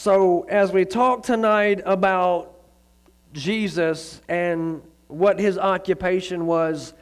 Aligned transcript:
So, 0.00 0.42
as 0.42 0.70
we 0.70 0.84
talk 0.84 1.24
tonight 1.24 1.80
about 1.84 2.54
Jesus 3.32 4.22
and 4.28 4.80
what 5.08 5.40
his 5.40 5.58
occupation 5.58 6.46
was, 6.46 6.94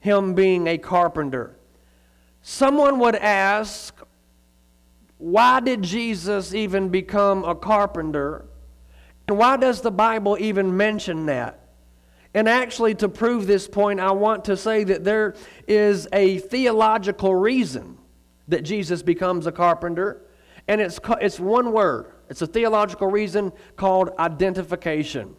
him 0.00 0.34
being 0.34 0.66
a 0.66 0.76
carpenter, 0.76 1.54
someone 2.42 2.98
would 2.98 3.14
ask, 3.14 3.94
why 5.18 5.60
did 5.60 5.82
Jesus 5.82 6.52
even 6.52 6.88
become 6.88 7.44
a 7.44 7.54
carpenter? 7.54 8.46
And 9.28 9.38
why 9.38 9.56
does 9.56 9.80
the 9.80 9.92
Bible 9.92 10.36
even 10.40 10.76
mention 10.76 11.26
that? 11.26 11.68
And 12.34 12.48
actually, 12.48 12.96
to 12.96 13.08
prove 13.08 13.46
this 13.46 13.68
point, 13.68 14.00
I 14.00 14.10
want 14.10 14.46
to 14.46 14.56
say 14.56 14.82
that 14.82 15.04
there 15.04 15.36
is 15.68 16.08
a 16.12 16.38
theological 16.38 17.32
reason 17.32 17.96
that 18.48 18.64
Jesus 18.64 19.02
becomes 19.04 19.46
a 19.46 19.52
carpenter, 19.52 20.22
and 20.66 20.80
it's, 20.80 20.98
it's 21.20 21.38
one 21.38 21.70
word. 21.70 22.06
It's 22.30 22.42
a 22.42 22.46
theological 22.46 23.08
reason 23.08 23.52
called 23.76 24.10
identification. 24.18 25.34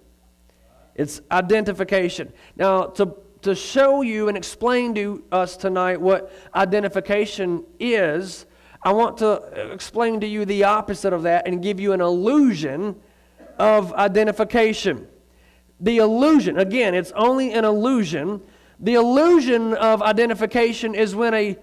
It's 0.93 1.21
identification. 1.31 2.33
Now, 2.57 2.87
to, 2.87 3.15
to 3.43 3.55
show 3.55 4.01
you 4.01 4.27
and 4.27 4.35
explain 4.35 4.93
to 4.95 5.23
us 5.31 5.55
tonight 5.55 6.01
what 6.01 6.31
identification 6.53 7.63
is, 7.79 8.45
I 8.83 8.91
want 8.91 9.17
to 9.19 9.71
explain 9.71 10.19
to 10.19 10.27
you 10.27 10.43
the 10.43 10.65
opposite 10.65 11.13
of 11.13 11.23
that 11.23 11.47
and 11.47 11.63
give 11.63 11.79
you 11.79 11.93
an 11.93 12.01
illusion 12.01 12.97
of 13.57 13.93
identification. 13.93 15.07
The 15.79 15.97
illusion, 15.97 16.59
again, 16.59 16.93
it's 16.93 17.13
only 17.13 17.53
an 17.53 17.63
illusion. 17.63 18.41
The 18.81 18.95
illusion 18.95 19.75
of 19.75 20.01
identification 20.01 20.93
is 20.93 21.15
when 21.15 21.33
a 21.33 21.57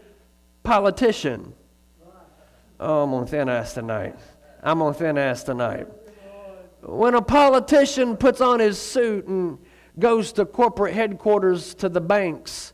politician, 0.63 1.53
oh, 2.81 3.03
I'm 3.03 3.13
on 3.13 3.27
thin 3.27 3.51
ice 3.51 3.75
tonight. 3.75 4.17
I'm 4.63 4.83
on 4.83 4.95
thin 4.95 5.19
ass 5.19 5.43
tonight. 5.45 5.87
When 6.83 7.15
a 7.15 7.23
politician 7.23 8.17
puts 8.17 8.41
on 8.41 8.61
his 8.61 8.79
suit 8.79 9.27
and 9.27 9.59
goes 9.99 10.33
to 10.33 10.47
corporate 10.47 10.95
headquarters 10.95 11.75
to 11.75 11.89
the 11.89 12.01
banks, 12.01 12.73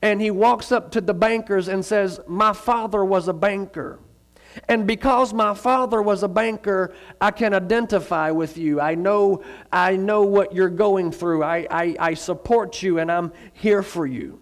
and 0.00 0.20
he 0.20 0.30
walks 0.30 0.72
up 0.72 0.90
to 0.92 1.00
the 1.00 1.14
bankers 1.14 1.68
and 1.68 1.84
says, 1.84 2.20
My 2.26 2.52
father 2.52 3.04
was 3.04 3.28
a 3.28 3.32
banker. 3.32 4.00
And 4.68 4.86
because 4.86 5.32
my 5.32 5.54
father 5.54 6.02
was 6.02 6.22
a 6.22 6.28
banker, 6.28 6.92
I 7.20 7.30
can 7.30 7.54
identify 7.54 8.30
with 8.30 8.58
you. 8.58 8.80
I 8.80 8.94
know, 8.94 9.42
I 9.72 9.96
know 9.96 10.24
what 10.24 10.54
you're 10.54 10.68
going 10.68 11.10
through. 11.10 11.42
I, 11.42 11.66
I, 11.70 11.96
I 11.98 12.14
support 12.14 12.82
you 12.82 12.98
and 12.98 13.10
I'm 13.10 13.32
here 13.54 13.82
for 13.82 14.06
you. 14.06 14.41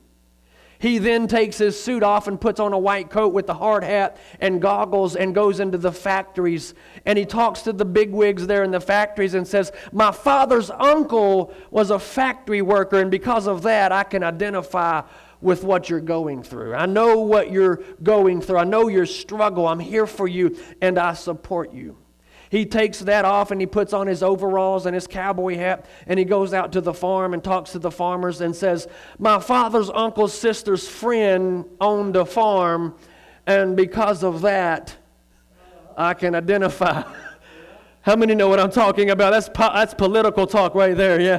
He 0.81 0.97
then 0.97 1.29
takes 1.29 1.59
his 1.59 1.81
suit 1.81 2.03
off 2.03 2.27
and 2.27 2.41
puts 2.41 2.59
on 2.59 2.73
a 2.73 2.79
white 2.79 3.11
coat 3.11 3.35
with 3.35 3.49
a 3.51 3.55
hard 3.55 3.85
hat 3.85 4.17
and 4.41 4.63
goggles 4.63 5.15
and 5.15 5.35
goes 5.35 5.61
into 5.61 5.77
the 5.77 5.93
factories. 5.93 6.73
And 7.05 7.19
he 7.19 7.27
talks 7.27 7.61
to 7.63 7.75
the 7.75 7.85
bigwigs 7.85 8.47
there 8.47 8.65
in 8.65 8.71
the 8.71 8.81
factories 8.81 9.35
and 9.35 9.47
says, 9.47 9.73
My 9.93 10.11
father's 10.11 10.71
uncle 10.71 11.53
was 11.71 11.91
a 11.91 11.99
factory 11.99 12.63
worker, 12.63 12.99
and 12.99 13.11
because 13.11 13.47
of 13.47 13.61
that, 13.63 13.93
I 13.93 14.05
can 14.05 14.25
identify 14.25 15.03
with 15.43 15.65
what 15.65 15.91
you're 15.91 16.01
going 16.01 16.43
through. 16.43 16.75
I 16.75 16.87
know 16.87 17.21
what 17.21 17.53
you're 17.53 17.83
going 18.03 18.41
through. 18.41 18.59
I 18.59 18.65
know 18.65 18.89
your 18.89 19.07
struggle. 19.07 19.69
I'm 19.69 19.81
here 19.81 20.07
for 20.07 20.29
you 20.29 20.57
and 20.81 20.99
I 20.99 21.13
support 21.13 21.73
you. 21.73 21.97
He 22.51 22.67
takes 22.67 22.99
that 22.99 23.25
off 23.25 23.53
and 23.53 23.61
he 23.61 23.67
puts 23.67 23.93
on 23.93 24.09
his 24.09 24.25
overalls 24.25 24.85
and 24.85 24.93
his 24.93 25.07
cowboy 25.07 25.57
hat 25.57 25.87
and 26.09 26.19
he 26.19 26.25
goes 26.25 26.53
out 26.53 26.73
to 26.73 26.81
the 26.81 26.93
farm 26.93 27.33
and 27.33 27.43
talks 27.43 27.71
to 27.73 27.79
the 27.79 27.93
farmers 27.93 28.41
and 28.41 28.55
says, 28.55 28.89
My 29.21 29.39
father's 29.39 29.89
uncle's 29.89 30.37
sister's 30.37 30.89
friend 30.89 31.65
owned 31.81 32.17
a 32.17 32.25
farm, 32.25 32.97
and 33.47 33.77
because 33.77 34.25
of 34.25 34.41
that, 34.43 34.97
I 35.97 36.13
can 36.15 36.35
identify. 36.35 37.05
How 38.03 38.17
many 38.17 38.35
know 38.35 38.49
what 38.49 38.59
I'm 38.59 38.73
talking 38.73 39.11
about? 39.11 39.31
That's, 39.31 39.49
po- 39.49 39.73
that's 39.73 39.95
political 39.95 40.47
talk 40.47 40.75
right 40.75 40.97
there, 40.97 41.21
yeah? 41.21 41.39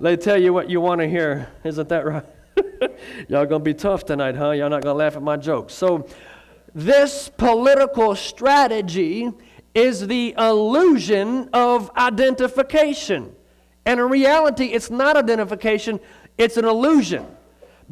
They 0.00 0.16
tell 0.16 0.40
you 0.40 0.52
what 0.52 0.70
you 0.70 0.80
want 0.80 1.00
to 1.00 1.08
hear. 1.08 1.48
Isn't 1.64 1.88
that 1.88 2.06
right? 2.06 2.24
Y'all 3.28 3.46
gonna 3.46 3.64
be 3.64 3.74
tough 3.74 4.04
tonight, 4.04 4.36
huh? 4.36 4.50
Y'all 4.50 4.68
not 4.68 4.82
gonna 4.82 4.98
laugh 4.98 5.16
at 5.16 5.22
my 5.22 5.36
jokes. 5.36 5.74
So, 5.74 6.06
this 6.74 7.30
political 7.36 8.14
strategy 8.14 9.32
is 9.76 10.06
the 10.06 10.34
illusion 10.38 11.50
of 11.52 11.90
identification. 11.98 13.36
And 13.84 14.00
in 14.00 14.08
reality, 14.08 14.68
it's 14.68 14.90
not 14.90 15.18
identification, 15.18 16.00
it's 16.38 16.56
an 16.56 16.64
illusion. 16.64 17.26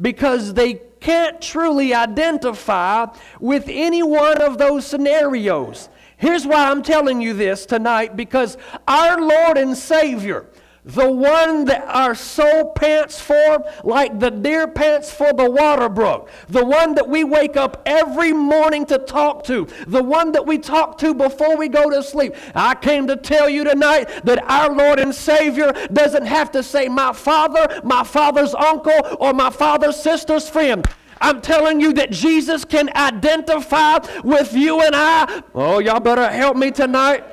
Because 0.01 0.55
they 0.55 0.81
can't 0.99 1.39
truly 1.39 1.93
identify 1.93 3.05
with 3.39 3.65
any 3.67 4.01
one 4.01 4.41
of 4.41 4.57
those 4.57 4.87
scenarios. 4.87 5.87
Here's 6.17 6.47
why 6.47 6.71
I'm 6.71 6.81
telling 6.81 7.21
you 7.21 7.33
this 7.33 7.67
tonight 7.67 8.17
because 8.17 8.57
our 8.87 9.21
Lord 9.21 9.57
and 9.57 9.77
Savior, 9.77 10.47
the 10.85 11.11
one 11.11 11.65
that 11.65 11.83
our 11.87 12.13
soul 12.13 12.71
pants 12.71 13.19
for, 13.19 13.65
like 13.83 14.19
the 14.19 14.29
deer 14.29 14.67
pants 14.67 15.11
for 15.11 15.33
the 15.33 15.49
water 15.49 15.89
brook, 15.89 16.29
the 16.47 16.63
one 16.63 16.93
that 16.95 17.09
we 17.09 17.23
wake 17.23 17.57
up 17.57 17.81
every 17.87 18.31
morning 18.31 18.85
to 18.85 18.99
talk 18.99 19.43
to, 19.45 19.67
the 19.87 20.03
one 20.03 20.31
that 20.31 20.45
we 20.45 20.59
talk 20.59 20.97
to 20.99 21.13
before 21.15 21.57
we 21.57 21.67
go 21.67 21.89
to 21.89 22.03
sleep. 22.03 22.35
I 22.53 22.75
came 22.75 23.07
to 23.07 23.15
tell 23.15 23.49
you 23.49 23.63
tonight 23.63 24.25
that 24.25 24.43
our 24.49 24.73
Lord 24.73 24.99
and 24.99 25.13
Savior 25.13 25.73
doesn't 25.91 26.25
have 26.25 26.51
to 26.51 26.61
say, 26.61 26.87
my 26.87 27.13
father, 27.13 27.81
my 27.83 28.03
father's 28.03 28.53
uncle, 28.53 29.17
or 29.19 29.33
my 29.33 29.49
father's 29.49 29.95
sister's 29.95 30.47
friend. 30.47 30.85
I'm 31.19 31.41
telling 31.41 31.79
you 31.79 31.93
that 31.93 32.11
Jesus 32.11 32.65
can 32.65 32.89
identify 32.95 33.99
with 34.23 34.53
you 34.53 34.81
and 34.81 34.95
I. 34.95 35.41
Oh, 35.55 35.79
y'all 35.79 35.99
better 35.99 36.29
help 36.29 36.57
me 36.57 36.71
tonight. 36.71 37.23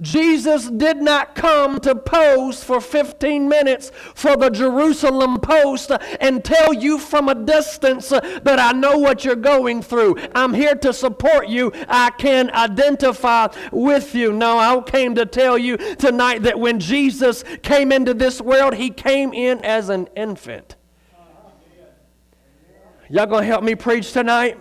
Jesus 0.00 0.68
did 0.70 0.98
not 0.98 1.34
come 1.34 1.78
to 1.80 1.94
pose 1.94 2.64
for 2.64 2.80
15 2.80 3.48
minutes 3.48 3.92
for 4.14 4.36
the 4.36 4.50
Jerusalem 4.50 5.38
Post 5.40 5.92
and 6.20 6.44
tell 6.44 6.72
you 6.72 6.98
from 6.98 7.28
a 7.28 7.34
distance 7.34 8.08
that 8.08 8.58
I 8.58 8.72
know 8.72 8.98
what 8.98 9.24
you're 9.24 9.36
going 9.36 9.82
through. 9.82 10.16
I'm 10.34 10.54
here 10.54 10.74
to 10.76 10.92
support 10.92 11.48
you. 11.48 11.72
I 11.88 12.10
can 12.10 12.50
identify 12.50 13.48
with 13.72 14.14
you. 14.14 14.32
No, 14.32 14.58
I 14.58 14.80
came 14.82 15.14
to 15.16 15.26
tell 15.26 15.58
you 15.58 15.76
tonight 15.76 16.42
that 16.44 16.58
when 16.58 16.80
Jesus 16.80 17.44
came 17.62 17.92
into 17.92 18.14
this 18.14 18.40
world, 18.40 18.74
he 18.74 18.90
came 18.90 19.32
in 19.32 19.62
as 19.64 19.88
an 19.88 20.08
infant. 20.16 20.76
Y'all 23.08 23.26
gonna 23.26 23.44
help 23.44 23.64
me 23.64 23.74
preach 23.74 24.12
tonight? 24.12 24.56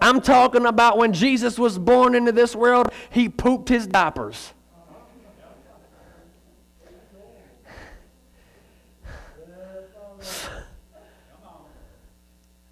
I'm 0.00 0.20
talking 0.20 0.66
about 0.66 0.98
when 0.98 1.12
Jesus 1.12 1.58
was 1.58 1.78
born 1.78 2.14
into 2.14 2.32
this 2.32 2.54
world, 2.54 2.92
he 3.10 3.28
pooped 3.28 3.68
his 3.68 3.86
diapers. 3.86 4.52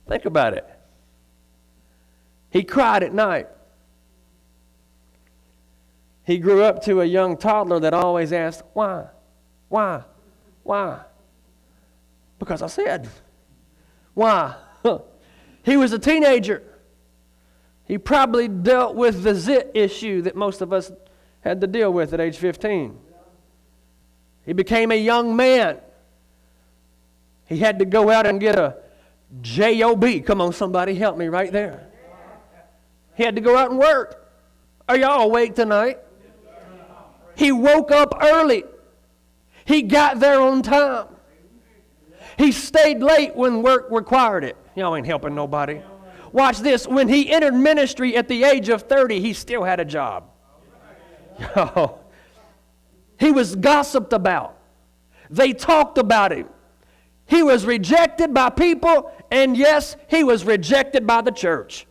Think 0.09 0.25
about 0.25 0.54
it. 0.54 0.64
He 2.50 2.62
cried 2.62 3.03
at 3.03 3.12
night. 3.12 3.48
He 6.25 6.38
grew 6.38 6.62
up 6.62 6.82
to 6.84 7.00
a 7.00 7.04
young 7.04 7.37
toddler 7.37 7.81
that 7.81 7.93
always 7.93 8.32
asked, 8.32 8.62
Why? 8.72 9.06
Why? 9.69 10.03
Why? 10.62 11.00
Because 12.38 12.62
I 12.62 12.66
said, 12.69 13.08
Why? 14.14 14.54
He 15.64 15.76
was 15.76 15.93
a 15.93 15.98
teenager. 15.98 16.62
He 17.86 17.98
probably 17.98 18.48
dealt 18.48 18.97
with 18.97 19.22
the 19.22 19.34
zit 19.34 19.70
issue 19.74 20.22
that 20.22 20.34
most 20.34 20.60
of 20.60 20.72
us 20.72 20.91
had 21.41 21.60
to 21.60 21.66
deal 21.66 21.92
with 21.92 22.12
at 22.12 22.20
age 22.20 22.36
15. 22.36 22.98
He 24.44 24.52
became 24.52 24.91
a 24.91 24.97
young 24.97 25.36
man. 25.36 25.78
He 27.46 27.58
had 27.58 27.78
to 27.78 27.84
go 27.84 28.10
out 28.10 28.26
and 28.26 28.41
get 28.41 28.58
a 28.58 28.76
job. 29.41 30.04
Come 30.25 30.41
on, 30.41 30.52
somebody, 30.52 30.94
help 30.94 31.16
me 31.16 31.28
right 31.28 31.52
there. 31.52 31.87
He 33.14 33.22
had 33.22 33.37
to 33.37 33.40
go 33.40 33.56
out 33.56 33.70
and 33.70 33.78
work. 33.78 34.28
Are 34.88 34.96
y'all 34.96 35.22
awake 35.22 35.55
tonight? 35.55 35.99
He 37.37 37.52
woke 37.52 37.90
up 37.90 38.14
early. 38.20 38.64
He 39.64 39.82
got 39.82 40.20
there 40.20 40.40
on 40.40 40.62
time. 40.62 41.06
He 42.38 42.52
stayed 42.52 43.00
late 43.00 43.34
when 43.34 43.62
work 43.62 43.87
required 43.90 44.44
it. 44.44 44.56
Y'all 44.75 44.94
ain't 44.94 45.06
helping 45.06 45.34
nobody. 45.34 45.81
Watch 46.37 46.59
this. 46.59 46.87
When 46.87 47.09
he 47.09 47.33
entered 47.33 47.55
ministry 47.55 48.15
at 48.15 48.29
the 48.29 48.44
age 48.44 48.69
of 48.69 48.83
30, 48.83 49.21
he 49.21 49.33
still 49.33 49.65
had 49.65 49.81
a 49.81 49.87
job. 49.87 50.25
he 53.19 53.33
was 53.33 53.56
gossiped 53.56 54.12
about. 54.12 54.59
They 55.31 55.55
talked 55.55 55.97
about 55.97 56.33
him. 56.33 56.50
He 57.25 57.43
was 57.43 57.65
rejected 57.65 58.35
by 58.35 58.50
people, 58.50 59.11
and 59.31 59.56
yes, 59.56 59.97
he 60.11 60.25
was 60.25 60.44
rejected 60.44 61.06
by 61.06 61.23
the 61.23 61.31
church. 61.31 61.87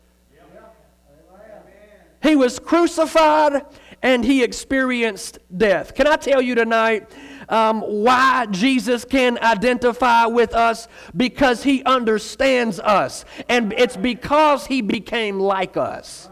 He 2.22 2.36
was 2.36 2.60
crucified 2.60 3.66
and 4.04 4.24
he 4.24 4.44
experienced 4.44 5.40
death. 5.58 5.96
Can 5.96 6.06
I 6.06 6.18
tell 6.18 6.40
you 6.40 6.54
tonight 6.54 7.12
um, 7.50 7.82
why 7.82 8.48
Jesus 8.48 9.06
can 9.06 9.38
identify 9.40 10.26
with 10.26 10.54
us 10.54 10.88
because 11.16 11.64
he 11.64 11.84
understands 11.84 12.80
us. 12.80 13.26
And 13.50 13.74
it's 13.74 13.98
because 13.98 14.66
he 14.66 14.82
became 14.82 15.40
like 15.40 15.78
us. 15.78 16.30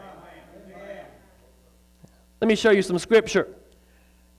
Let 2.41 2.47
me 2.47 2.55
show 2.55 2.71
you 2.71 2.81
some 2.81 2.99
scripture. 2.99 3.47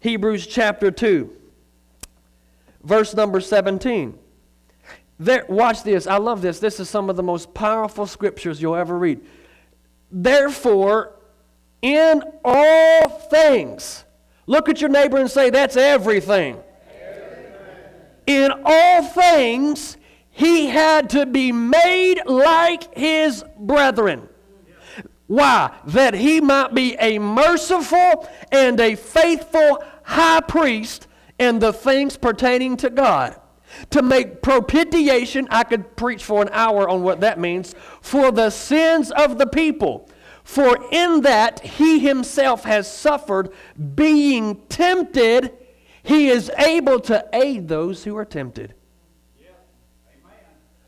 Hebrews 0.00 0.47
chapter 0.47 0.91
2, 0.91 1.35
verse 2.82 3.15
number 3.15 3.41
17. 3.41 4.19
There, 5.19 5.47
watch 5.49 5.82
this. 5.82 6.06
I 6.06 6.19
love 6.19 6.43
this. 6.43 6.59
This 6.59 6.81
is 6.81 6.91
some 6.91 7.09
of 7.09 7.17
the 7.17 7.23
most 7.23 7.55
powerful 7.55 8.06
scriptures 8.06 8.61
you'll 8.61 8.75
ever 8.75 8.99
read. 8.99 9.21
Therefore, 10.11 11.15
in 11.81 12.23
all 12.44 13.09
things, 13.09 14.03
look 14.46 14.69
at 14.69 14.81
your 14.81 14.91
neighbor 14.91 15.19
and 15.19 15.31
say, 15.31 15.50
That's 15.50 15.76
everything. 15.76 16.62
everything. 16.91 17.52
In 18.26 18.52
all 18.64 19.02
things, 19.02 19.96
he 20.31 20.67
had 20.67 21.11
to 21.11 21.26
be 21.26 21.52
made 21.52 22.23
like 22.26 22.96
his 22.96 23.44
brethren. 23.58 24.29
Why? 25.26 25.75
That 25.87 26.14
he 26.14 26.41
might 26.41 26.75
be 26.75 26.96
a 27.00 27.19
merciful 27.19 28.29
and 28.52 28.79
a 28.81 28.94
faithful 28.94 29.82
high 30.02 30.41
priest 30.41 31.06
in 31.38 31.58
the 31.58 31.73
things 31.73 32.17
pertaining 32.17 32.76
to 32.79 32.90
God 32.90 33.40
to 33.90 34.02
make 34.02 34.43
propitiation, 34.43 35.49
I 35.50 35.64
could 35.64 35.97
preach 35.97 36.25
for 36.25 36.43
an 36.43 36.49
hour 36.52 36.88
on 36.88 37.02
what 37.02 37.20
that 37.20 37.38
means, 37.38 37.75
for 38.00 38.31
the 38.31 38.50
sins 38.50 39.11
of 39.11 39.38
the 39.38 39.47
people. 39.47 40.08
For 40.44 40.79
in 40.93 41.23
that 41.23 41.61
he 41.61 41.99
himself 41.99 42.64
has 42.64 42.91
suffered, 42.91 43.50
being 43.94 44.61
tempted, 44.69 45.52
he 46.02 46.29
is 46.29 46.50
able 46.58 47.00
to 47.00 47.26
aid 47.32 47.67
those 47.67 48.05
who 48.05 48.17
are 48.17 48.26
tempted. 48.26 48.75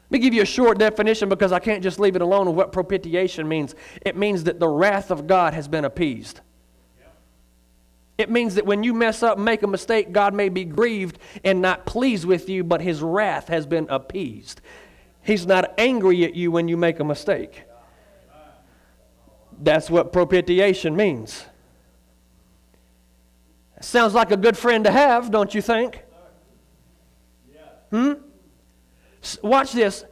Let 0.08 0.10
me 0.10 0.18
give 0.20 0.34
you 0.34 0.42
a 0.42 0.46
short 0.46 0.78
definition 0.78 1.28
because 1.28 1.50
I 1.50 1.58
can't 1.58 1.82
just 1.82 1.98
leave 1.98 2.14
it 2.14 2.22
alone 2.22 2.46
of 2.46 2.54
what 2.54 2.70
propitiation 2.70 3.48
means. 3.48 3.74
It 4.02 4.16
means 4.16 4.44
that 4.44 4.60
the 4.60 4.68
wrath 4.68 5.10
of 5.10 5.26
God 5.26 5.52
has 5.52 5.66
been 5.66 5.84
appeased. 5.84 6.42
It 8.16 8.30
means 8.30 8.54
that 8.54 8.64
when 8.64 8.82
you 8.82 8.94
mess 8.94 9.22
up 9.22 9.36
make 9.36 9.62
a 9.62 9.66
mistake, 9.66 10.12
God 10.12 10.32
may 10.32 10.48
be 10.48 10.64
grieved 10.64 11.18
and 11.42 11.60
not 11.60 11.86
pleased 11.86 12.24
with 12.24 12.48
you, 12.48 12.62
but 12.62 12.80
his 12.80 13.02
wrath 13.02 13.48
has 13.48 13.66
been 13.66 13.86
appeased. 13.90 14.60
He's 15.22 15.44
not 15.44 15.74
angry 15.76 16.24
at 16.24 16.34
you 16.34 16.52
when 16.52 16.68
you 16.68 16.76
make 16.76 17.00
a 17.00 17.04
mistake. 17.04 17.65
That's 19.58 19.88
what 19.88 20.12
propitiation 20.12 20.96
means. 20.96 21.44
Sounds 23.80 24.14
like 24.14 24.30
a 24.30 24.36
good 24.36 24.56
friend 24.56 24.84
to 24.84 24.90
have, 24.90 25.30
don't 25.30 25.54
you 25.54 25.62
think? 25.62 26.02
Hmm? 27.90 28.14
Watch 29.42 29.72
this. 29.72 30.04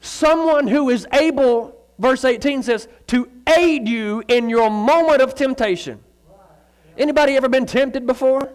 Someone 0.00 0.66
who 0.66 0.90
is 0.90 1.06
able, 1.12 1.76
verse 1.98 2.24
18 2.24 2.62
says, 2.62 2.88
to 3.08 3.30
aid 3.56 3.88
you 3.88 4.22
in 4.28 4.48
your 4.48 4.70
moment 4.70 5.22
of 5.22 5.34
temptation. 5.34 6.02
Anybody 6.96 7.36
ever 7.36 7.48
been 7.48 7.66
tempted 7.66 8.06
before? 8.06 8.52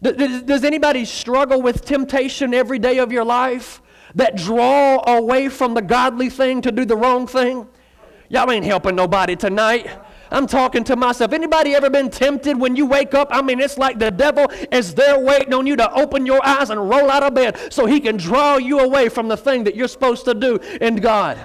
Does 0.00 0.64
anybody 0.64 1.04
struggle 1.04 1.62
with 1.62 1.84
temptation 1.84 2.54
every 2.54 2.80
day 2.80 2.98
of 2.98 3.12
your 3.12 3.24
life 3.24 3.80
that 4.16 4.36
draw 4.36 5.02
away 5.06 5.48
from 5.48 5.74
the 5.74 5.82
godly 5.82 6.28
thing 6.28 6.60
to 6.62 6.72
do 6.72 6.84
the 6.84 6.96
wrong 6.96 7.26
thing? 7.26 7.68
Y'all 8.32 8.50
ain't 8.50 8.64
helping 8.64 8.96
nobody 8.96 9.36
tonight. 9.36 9.90
I'm 10.30 10.46
talking 10.46 10.84
to 10.84 10.96
myself. 10.96 11.34
Anybody 11.34 11.74
ever 11.74 11.90
been 11.90 12.08
tempted 12.08 12.58
when 12.58 12.76
you 12.76 12.86
wake 12.86 13.12
up? 13.12 13.28
I 13.30 13.42
mean, 13.42 13.60
it's 13.60 13.76
like 13.76 13.98
the 13.98 14.10
devil 14.10 14.46
is 14.70 14.94
there 14.94 15.18
waiting 15.18 15.52
on 15.52 15.66
you 15.66 15.76
to 15.76 15.92
open 15.92 16.24
your 16.24 16.42
eyes 16.42 16.70
and 16.70 16.88
roll 16.88 17.10
out 17.10 17.22
of 17.22 17.34
bed 17.34 17.58
so 17.70 17.84
he 17.84 18.00
can 18.00 18.16
draw 18.16 18.56
you 18.56 18.80
away 18.80 19.10
from 19.10 19.28
the 19.28 19.36
thing 19.36 19.64
that 19.64 19.76
you're 19.76 19.86
supposed 19.86 20.24
to 20.24 20.32
do 20.32 20.56
in 20.80 20.96
God. 20.96 21.38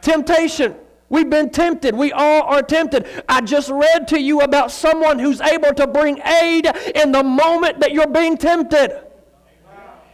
Temptation. 0.00 0.74
We've 1.10 1.28
been 1.28 1.50
tempted. 1.50 1.94
We 1.94 2.12
all 2.12 2.44
are 2.44 2.62
tempted. 2.62 3.06
I 3.28 3.42
just 3.42 3.68
read 3.68 4.08
to 4.08 4.18
you 4.18 4.40
about 4.40 4.70
someone 4.70 5.18
who's 5.18 5.42
able 5.42 5.74
to 5.74 5.86
bring 5.86 6.18
aid 6.22 6.66
in 6.94 7.12
the 7.12 7.22
moment 7.22 7.80
that 7.80 7.92
you're 7.92 8.08
being 8.08 8.38
tempted. 8.38 9.11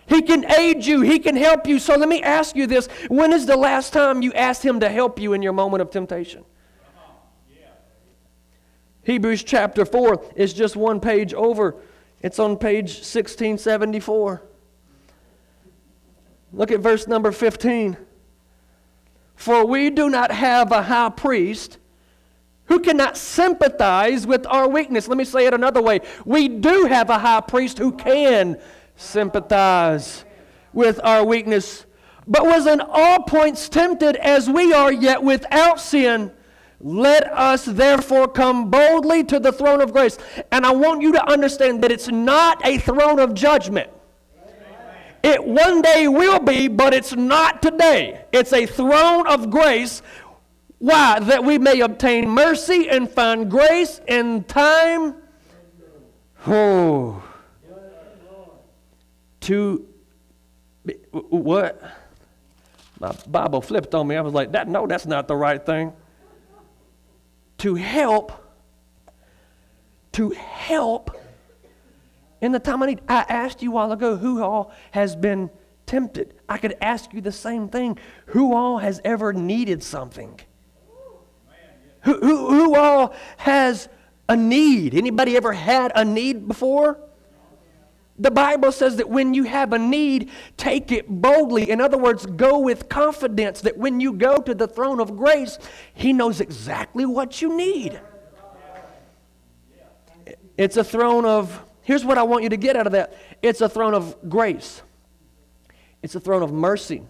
He 0.08 0.22
can 0.22 0.50
aid 0.50 0.84
you, 0.86 1.02
He 1.02 1.18
can 1.18 1.36
help 1.36 1.66
you. 1.66 1.78
So 1.78 1.96
let 1.96 2.08
me 2.08 2.22
ask 2.22 2.56
you 2.56 2.66
this 2.66 2.86
when 3.08 3.32
is 3.32 3.46
the 3.46 3.56
last 3.56 3.92
time 3.92 4.22
you 4.22 4.32
asked 4.32 4.64
Him 4.64 4.80
to 4.80 4.88
help 4.88 5.20
you 5.20 5.34
in 5.34 5.42
your 5.42 5.52
moment 5.52 5.82
of 5.82 5.90
temptation? 5.90 6.44
Hebrews 9.02 9.42
chapter 9.42 9.86
4 9.86 10.32
is 10.36 10.52
just 10.52 10.76
one 10.76 11.00
page 11.00 11.32
over. 11.32 11.76
It's 12.20 12.38
on 12.38 12.56
page 12.58 12.90
1674. 12.90 14.42
Look 16.52 16.70
at 16.70 16.80
verse 16.80 17.06
number 17.06 17.32
15. 17.32 17.96
For 19.36 19.64
we 19.64 19.90
do 19.90 20.10
not 20.10 20.30
have 20.30 20.72
a 20.72 20.82
high 20.82 21.10
priest 21.10 21.78
who 22.66 22.80
cannot 22.80 23.16
sympathize 23.16 24.26
with 24.26 24.46
our 24.46 24.68
weakness. 24.68 25.08
Let 25.08 25.16
me 25.16 25.24
say 25.24 25.46
it 25.46 25.54
another 25.54 25.80
way. 25.80 26.00
We 26.24 26.48
do 26.48 26.84
have 26.84 27.08
a 27.08 27.18
high 27.18 27.40
priest 27.40 27.78
who 27.78 27.92
can 27.92 28.60
sympathize 28.98 30.24
with 30.72 31.00
our 31.02 31.24
weakness, 31.24 31.86
but 32.26 32.44
was 32.44 32.66
in 32.66 32.80
all 32.80 33.22
points 33.22 33.68
tempted 33.68 34.16
as 34.16 34.50
we 34.50 34.72
are, 34.74 34.92
yet 34.92 35.22
without 35.22 35.80
sin. 35.80 36.30
Let 36.80 37.24
us 37.32 37.64
therefore 37.64 38.28
come 38.28 38.70
boldly 38.70 39.24
to 39.24 39.40
the 39.40 39.50
throne 39.50 39.80
of 39.80 39.92
grace. 39.92 40.18
And 40.52 40.66
I 40.66 40.72
want 40.72 41.00
you 41.00 41.12
to 41.12 41.30
understand 41.30 41.82
that 41.82 41.90
it's 41.90 42.08
not 42.08 42.64
a 42.66 42.78
throne 42.78 43.18
of 43.18 43.34
judgment. 43.34 43.90
It 45.22 45.44
one 45.44 45.82
day 45.82 46.06
will 46.06 46.38
be, 46.38 46.68
but 46.68 46.94
it's 46.94 47.14
not 47.14 47.62
today. 47.62 48.24
It's 48.32 48.52
a 48.52 48.66
throne 48.66 49.26
of 49.26 49.50
grace. 49.50 50.02
Why? 50.78 51.18
That 51.18 51.42
we 51.44 51.58
may 51.58 51.80
obtain 51.80 52.28
mercy 52.28 52.88
and 52.88 53.10
find 53.10 53.50
grace 53.50 54.00
in 54.06 54.44
time. 54.44 55.16
Oh. 56.46 57.27
To 59.48 59.82
what? 61.10 61.82
My 63.00 63.12
Bible 63.26 63.62
flipped 63.62 63.94
on 63.94 64.06
me. 64.06 64.14
I 64.14 64.20
was 64.20 64.34
like, 64.34 64.52
that 64.52 64.68
no, 64.68 64.86
that's 64.86 65.06
not 65.06 65.26
the 65.26 65.36
right 65.36 65.64
thing. 65.64 65.94
To 67.58 67.74
help, 67.74 68.32
to 70.12 70.28
help 70.32 71.16
in 72.42 72.52
the 72.52 72.58
time 72.58 72.82
I 72.82 72.86
need. 72.88 73.00
I 73.08 73.24
asked 73.26 73.62
you 73.62 73.70
a 73.70 73.74
while 73.74 73.90
ago 73.90 74.16
who 74.16 74.42
all 74.42 74.70
has 74.90 75.16
been 75.16 75.48
tempted. 75.86 76.34
I 76.46 76.58
could 76.58 76.76
ask 76.82 77.14
you 77.14 77.22
the 77.22 77.32
same 77.32 77.70
thing. 77.70 77.98
Who 78.26 78.54
all 78.54 78.76
has 78.76 79.00
ever 79.02 79.32
needed 79.32 79.82
something? 79.82 80.38
Who, 82.02 82.18
who, 82.18 82.50
who 82.50 82.76
all 82.76 83.14
has 83.38 83.88
a 84.28 84.36
need? 84.36 84.94
Anybody 84.94 85.38
ever 85.38 85.54
had 85.54 85.90
a 85.94 86.04
need 86.04 86.46
before? 86.46 86.98
The 88.18 88.30
Bible 88.30 88.72
says 88.72 88.96
that 88.96 89.08
when 89.08 89.32
you 89.32 89.44
have 89.44 89.72
a 89.72 89.78
need, 89.78 90.30
take 90.56 90.90
it 90.90 91.08
boldly. 91.08 91.70
In 91.70 91.80
other 91.80 91.98
words, 91.98 92.26
go 92.26 92.58
with 92.58 92.88
confidence 92.88 93.60
that 93.60 93.76
when 93.76 94.00
you 94.00 94.12
go 94.12 94.38
to 94.38 94.54
the 94.54 94.66
throne 94.66 95.00
of 95.00 95.16
grace, 95.16 95.58
He 95.94 96.12
knows 96.12 96.40
exactly 96.40 97.06
what 97.06 97.40
you 97.40 97.56
need. 97.56 98.00
It's 100.56 100.76
a 100.76 100.84
throne 100.84 101.24
of 101.24 101.64
Here's 101.88 102.04
what 102.04 102.18
I 102.18 102.22
want 102.22 102.42
you 102.42 102.50
to 102.50 102.58
get 102.58 102.76
out 102.76 102.86
of 102.86 102.92
that 102.92 103.14
it's 103.40 103.62
a 103.62 103.68
throne 103.68 103.94
of 103.94 104.28
grace, 104.28 104.82
it's 106.02 106.14
a 106.14 106.20
throne 106.20 106.42
of 106.42 106.52
mercy. 106.52 107.02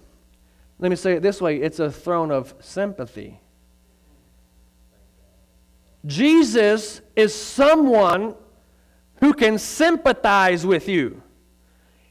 Let 0.78 0.90
me 0.90 0.94
say 0.94 1.14
it 1.14 1.20
this 1.20 1.40
way 1.40 1.56
it's 1.56 1.80
a 1.80 1.90
throne 1.90 2.30
of 2.30 2.54
sympathy. 2.60 3.40
Jesus 6.06 7.00
is 7.16 7.34
someone 7.34 8.36
who 9.20 9.32
can 9.32 9.58
sympathize 9.58 10.64
with 10.64 10.88
you. 10.88 11.22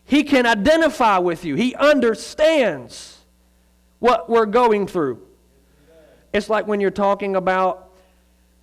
He 0.03 0.23
can 0.23 0.45
identify 0.45 1.17
with 1.17 1.43
you. 1.45 1.55
He 1.55 1.75
understands 1.75 3.17
what 3.99 4.29
we're 4.29 4.45
going 4.45 4.87
through. 4.87 5.21
It's 6.33 6.49
like 6.49 6.67
when 6.67 6.79
you're 6.79 6.91
talking 6.91 7.35
about 7.35 7.91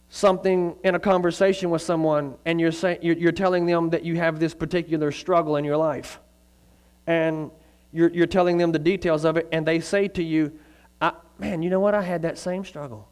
something 0.08 0.76
in 0.84 0.94
a 0.94 0.98
conversation 0.98 1.70
with 1.70 1.82
someone 1.82 2.36
and 2.44 2.60
you're, 2.60 2.72
saying, 2.72 2.98
you're, 3.02 3.16
you're 3.16 3.32
telling 3.32 3.66
them 3.66 3.90
that 3.90 4.04
you 4.04 4.16
have 4.16 4.38
this 4.38 4.54
particular 4.54 5.10
struggle 5.10 5.56
in 5.56 5.64
your 5.64 5.76
life. 5.76 6.20
And 7.06 7.50
you're, 7.92 8.10
you're 8.10 8.26
telling 8.26 8.56
them 8.56 8.72
the 8.72 8.78
details 8.78 9.24
of 9.24 9.36
it, 9.36 9.48
and 9.52 9.66
they 9.66 9.80
say 9.80 10.08
to 10.08 10.22
you, 10.22 10.52
Man, 11.38 11.62
you 11.62 11.70
know 11.70 11.80
what? 11.80 11.94
I 11.94 12.02
had 12.02 12.22
that 12.22 12.38
same 12.38 12.64
struggle. 12.64 13.08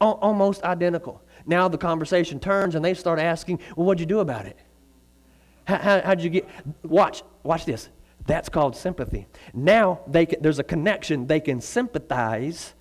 Al- 0.00 0.18
almost 0.20 0.62
identical. 0.64 1.22
Now 1.46 1.68
the 1.68 1.78
conversation 1.78 2.40
turns 2.40 2.74
and 2.74 2.84
they 2.84 2.94
start 2.94 3.18
asking, 3.18 3.60
Well, 3.76 3.86
what'd 3.86 4.00
you 4.00 4.06
do 4.06 4.20
about 4.20 4.46
it? 4.46 4.58
How, 5.64 5.76
how, 5.76 6.00
how'd 6.02 6.20
you 6.20 6.30
get. 6.30 6.48
Watch, 6.82 7.22
watch 7.42 7.64
this. 7.64 7.88
That's 8.26 8.48
called 8.48 8.76
sympathy. 8.76 9.26
Now 9.54 10.00
they 10.06 10.26
can, 10.26 10.42
there's 10.42 10.58
a 10.58 10.64
connection. 10.64 11.26
They 11.26 11.40
can 11.40 11.60
sympathize 11.60 12.74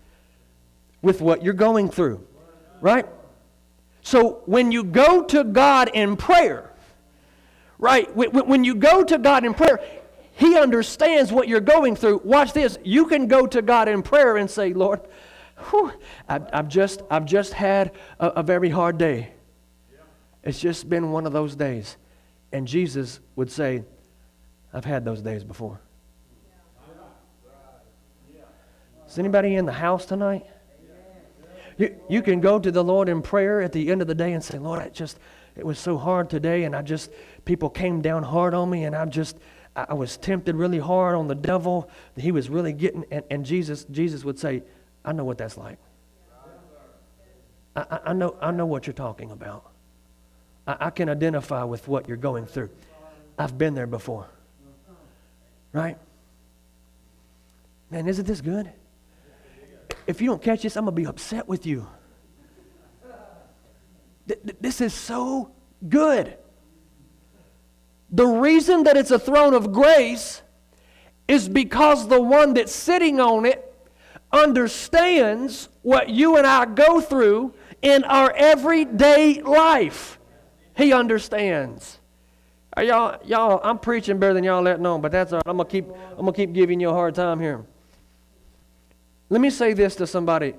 with 1.02 1.22
what 1.22 1.44
you're 1.44 1.54
going 1.54 1.90
through. 1.90 2.26
Right? 2.82 3.06
So 4.02 4.42
when 4.46 4.72
you 4.72 4.84
go 4.84 5.24
to 5.24 5.44
God 5.44 5.90
in 5.94 6.16
prayer, 6.18 6.72
right, 7.78 8.14
when 8.16 8.64
you 8.64 8.76
go 8.76 9.04
to 9.04 9.18
God 9.18 9.46
in 9.46 9.54
prayer, 9.54 9.80
He 10.34 10.58
understands 10.58 11.32
what 11.32 11.48
you're 11.48 11.60
going 11.60 11.96
through. 11.96 12.22
Watch 12.24 12.54
this. 12.54 12.78
You 12.84 13.06
can 13.06 13.28
go 13.28 13.46
to 13.48 13.62
God 13.62 13.88
in 13.88 14.02
prayer 14.02 14.38
and 14.38 14.50
say, 14.50 14.74
Lord, 14.74 15.02
whew, 15.70 15.92
I've, 16.28 16.48
I've, 16.54 16.68
just, 16.70 17.02
I've 17.12 17.26
just 17.26 17.54
had 17.54 17.92
a, 18.20 18.28
a 18.28 18.44
very 18.44 18.70
hard 18.70 18.98
day. 18.98 19.32
It's 20.44 20.60
just 20.60 20.90
been 20.90 21.12
one 21.12 21.26
of 21.26 21.34
those 21.34 21.56
days. 21.56 21.98
And 22.52 22.68
Jesus 22.68 23.20
would 23.36 23.52
say, 23.52 23.84
I've 24.74 24.86
had 24.86 25.06
those 25.06 25.22
days 25.22 25.44
before. 25.44 25.80
Is 29.08 29.18
anybody 29.18 29.56
in 29.56 29.66
the 29.66 29.74
house 29.74 30.06
tonight? 30.06 30.46
You, 31.78 31.96
you 32.10 32.22
can 32.22 32.42
go 32.42 32.60
to 32.60 32.72
the 32.72 32.84
Lord 32.84 33.10
in 33.10 33.22
prayer 33.22 33.62
at 33.62 33.72
the 33.72 33.90
end 33.90 34.02
of 34.02 34.08
the 34.08 34.14
day 34.14 34.34
and 34.34 34.44
say, 34.44 34.60
Lord, 34.60 34.80
I 34.80 34.90
just, 34.90 35.18
it 35.56 35.66
was 35.66 35.80
so 35.80 35.98
hard 35.98 36.30
today, 36.30 36.66
and 36.66 36.76
I 36.76 36.82
just, 36.82 37.10
people 37.46 37.70
came 37.70 38.02
down 38.02 38.22
hard 38.22 38.54
on 38.54 38.70
me, 38.70 38.84
and 38.84 38.96
I 38.96 39.06
just, 39.06 39.38
I 39.76 39.94
was 39.94 40.18
tempted 40.18 40.56
really 40.56 40.78
hard 40.78 41.16
on 41.16 41.28
the 41.28 41.36
devil. 41.36 41.90
He 42.18 42.32
was 42.32 42.50
really 42.50 42.74
getting, 42.74 43.06
and, 43.12 43.24
and 43.32 43.46
Jesus, 43.46 43.86
Jesus 43.86 44.26
would 44.26 44.38
say, 44.38 44.64
I 45.06 45.14
know 45.14 45.24
what 45.24 45.38
that's 45.38 45.58
like. 45.58 45.80
I, 47.76 48.00
I, 48.08 48.14
know, 48.14 48.36
I 48.42 48.52
know 48.52 48.66
what 48.66 48.86
you're 48.86 48.94
talking 48.94 49.32
about. 49.32 49.69
I, 50.70 50.88
I 50.88 50.90
can 50.92 51.10
identify 51.10 51.64
with 51.64 51.88
what 51.88 52.08
you're 52.08 52.18
going 52.18 52.46
through. 52.46 52.70
I've 53.38 53.58
been 53.58 53.74
there 53.74 53.88
before. 53.88 54.28
Right? 55.74 55.98
Man, 57.90 58.08
isn't 58.08 58.28
this 58.28 58.42
good? 58.42 58.70
If 60.06 60.22
you 60.22 60.28
don't 60.28 60.42
catch 60.42 60.62
this, 60.62 60.76
I'm 60.76 60.86
going 60.86 60.96
to 60.96 61.02
be 61.02 61.08
upset 61.08 61.48
with 61.48 61.66
you. 61.66 61.88
This 64.62 64.80
is 64.80 64.94
so 64.94 65.52
good. 65.88 66.38
The 68.12 68.28
reason 68.28 68.84
that 68.84 68.96
it's 68.96 69.12
a 69.12 69.18
throne 69.18 69.56
of 69.56 69.72
grace 69.72 70.44
is 71.28 71.50
because 71.50 72.08
the 72.08 72.22
one 72.22 72.54
that's 72.54 72.74
sitting 72.74 73.20
on 73.20 73.46
it 73.46 73.66
understands 74.32 75.70
what 75.82 76.10
you 76.10 76.38
and 76.38 76.46
I 76.46 76.66
go 76.66 77.02
through 77.02 77.56
in 77.82 78.04
our 78.04 78.32
everyday 78.36 79.42
life. 79.42 80.19
He 80.80 80.94
understands. 80.94 82.00
Y'all, 82.78 83.20
y'all, 83.26 83.60
I'm 83.62 83.80
preaching 83.80 84.18
better 84.18 84.34
than 84.34 84.46
y'all 84.46 84.62
letting 84.62 84.86
on, 84.86 85.02
but 85.02 85.12
that's 85.12 85.34
all 85.34 85.38
right. 85.38 85.44
I'm 85.46 85.58
gonna 85.58 85.68
keep, 85.68 85.86
I'm 86.12 86.20
gonna 86.20 86.32
keep 86.32 86.54
giving 86.54 86.80
you 86.80 86.90
a 86.90 86.94
hard 86.94 87.16
time 87.16 87.42
here. 87.42 87.66
Let 89.30 89.42
me 89.42 89.50
say 89.50 89.74
this 89.74 89.98
to 89.98 90.08
somebody: 90.08 90.56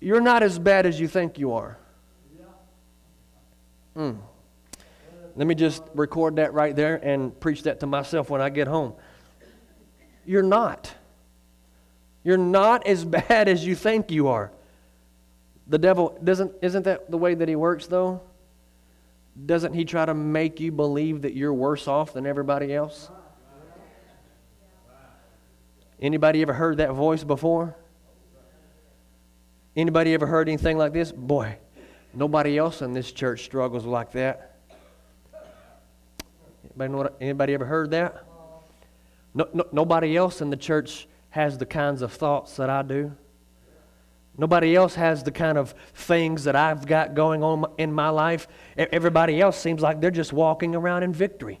You're 0.00 0.20
not 0.20 0.42
as 0.42 0.58
bad 0.58 0.84
as 0.84 1.00
you 1.00 1.08
think 1.08 1.38
you 1.38 1.54
are. 1.54 1.78
Mm. 3.96 4.18
Let 5.34 5.46
me 5.46 5.54
just 5.54 5.82
record 5.94 6.36
that 6.36 6.52
right 6.52 6.76
there 6.76 6.96
and 6.96 7.38
preach 7.40 7.62
that 7.62 7.80
to 7.80 7.86
myself 7.86 8.28
when 8.28 8.42
I 8.42 8.50
get 8.50 8.68
home. 8.68 8.92
You're 10.26 10.42
not. 10.42 10.92
You're 12.22 12.36
not 12.36 12.86
as 12.86 13.02
bad 13.06 13.48
as 13.48 13.64
you 13.64 13.74
think 13.76 14.10
you 14.10 14.28
are. 14.28 14.52
The 15.68 15.78
devil 15.78 16.18
doesn't 16.22 16.52
isn't 16.60 16.82
that 16.82 17.10
the 17.10 17.16
way 17.16 17.34
that 17.34 17.48
he 17.48 17.56
works 17.56 17.86
though? 17.86 18.20
Doesn't 19.46 19.72
he 19.72 19.84
try 19.84 20.04
to 20.04 20.14
make 20.14 20.60
you 20.60 20.70
believe 20.70 21.22
that 21.22 21.34
you're 21.34 21.54
worse 21.54 21.88
off 21.88 22.12
than 22.12 22.26
everybody 22.26 22.74
else? 22.74 23.10
Anybody 26.00 26.42
ever 26.42 26.52
heard 26.52 26.78
that 26.78 26.92
voice 26.92 27.24
before? 27.24 27.76
Anybody 29.74 30.12
ever 30.12 30.26
heard 30.26 30.48
anything 30.48 30.76
like 30.76 30.92
this? 30.92 31.12
Boy, 31.12 31.56
nobody 32.12 32.58
else 32.58 32.82
in 32.82 32.92
this 32.92 33.10
church 33.10 33.44
struggles 33.44 33.86
like 33.86 34.12
that. 34.12 34.56
Anybody, 36.64 36.94
what, 36.94 37.16
anybody 37.20 37.54
ever 37.54 37.64
heard 37.64 37.90
that? 37.92 38.24
No, 39.34 39.48
no, 39.54 39.64
nobody 39.72 40.16
else 40.16 40.42
in 40.42 40.50
the 40.50 40.56
church 40.56 41.08
has 41.30 41.56
the 41.56 41.64
kinds 41.64 42.02
of 42.02 42.12
thoughts 42.12 42.56
that 42.56 42.68
I 42.68 42.82
do. 42.82 43.16
Nobody 44.38 44.74
else 44.74 44.94
has 44.94 45.22
the 45.22 45.30
kind 45.30 45.58
of 45.58 45.74
things 45.94 46.44
that 46.44 46.56
I've 46.56 46.86
got 46.86 47.14
going 47.14 47.42
on 47.42 47.66
in 47.76 47.92
my 47.92 48.08
life. 48.08 48.48
Everybody 48.76 49.40
else 49.40 49.58
seems 49.58 49.82
like 49.82 50.00
they're 50.00 50.10
just 50.10 50.32
walking 50.32 50.74
around 50.74 51.02
in 51.02 51.12
victory. 51.12 51.60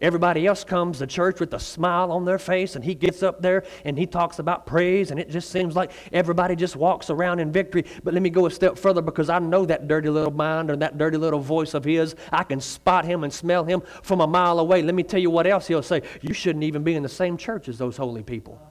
Everybody 0.00 0.46
else 0.46 0.62
comes 0.62 0.98
to 0.98 1.08
church 1.08 1.40
with 1.40 1.52
a 1.54 1.58
smile 1.58 2.12
on 2.12 2.24
their 2.24 2.38
face, 2.38 2.76
and 2.76 2.84
he 2.84 2.94
gets 2.94 3.24
up 3.24 3.42
there 3.42 3.64
and 3.84 3.98
he 3.98 4.06
talks 4.06 4.38
about 4.38 4.64
praise, 4.64 5.10
and 5.10 5.18
it 5.18 5.28
just 5.28 5.50
seems 5.50 5.74
like 5.74 5.90
everybody 6.12 6.54
just 6.54 6.76
walks 6.76 7.10
around 7.10 7.40
in 7.40 7.50
victory. 7.50 7.84
But 8.04 8.14
let 8.14 8.22
me 8.22 8.30
go 8.30 8.46
a 8.46 8.50
step 8.50 8.78
further 8.78 9.02
because 9.02 9.28
I 9.28 9.40
know 9.40 9.66
that 9.66 9.88
dirty 9.88 10.08
little 10.08 10.32
mind 10.32 10.70
or 10.70 10.76
that 10.76 10.98
dirty 10.98 11.16
little 11.16 11.40
voice 11.40 11.74
of 11.74 11.84
his. 11.84 12.14
I 12.30 12.44
can 12.44 12.60
spot 12.60 13.06
him 13.06 13.24
and 13.24 13.32
smell 13.32 13.64
him 13.64 13.82
from 14.02 14.20
a 14.20 14.26
mile 14.26 14.60
away. 14.60 14.82
Let 14.82 14.94
me 14.94 15.02
tell 15.02 15.20
you 15.20 15.30
what 15.30 15.48
else 15.48 15.66
he'll 15.66 15.82
say. 15.82 16.02
You 16.22 16.32
shouldn't 16.32 16.62
even 16.62 16.84
be 16.84 16.94
in 16.94 17.02
the 17.02 17.08
same 17.08 17.36
church 17.36 17.68
as 17.68 17.76
those 17.76 17.96
holy 17.96 18.22
people. 18.22 18.62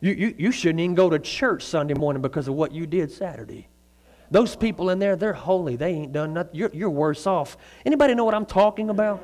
You, 0.00 0.12
you, 0.12 0.34
you 0.36 0.52
shouldn't 0.52 0.80
even 0.80 0.94
go 0.94 1.08
to 1.08 1.18
church 1.18 1.62
Sunday 1.62 1.94
morning 1.94 2.22
because 2.22 2.48
of 2.48 2.54
what 2.54 2.72
you 2.72 2.86
did 2.86 3.10
Saturday. 3.10 3.68
Those 4.30 4.56
people 4.56 4.90
in 4.90 4.98
there, 4.98 5.16
they're 5.16 5.32
holy. 5.32 5.76
They 5.76 5.90
ain't 5.90 6.12
done 6.12 6.34
nothing. 6.34 6.54
You're, 6.54 6.70
you're 6.72 6.90
worse 6.90 7.26
off. 7.26 7.56
Anybody 7.84 8.14
know 8.14 8.24
what 8.24 8.34
I'm 8.34 8.46
talking 8.46 8.90
about? 8.90 9.22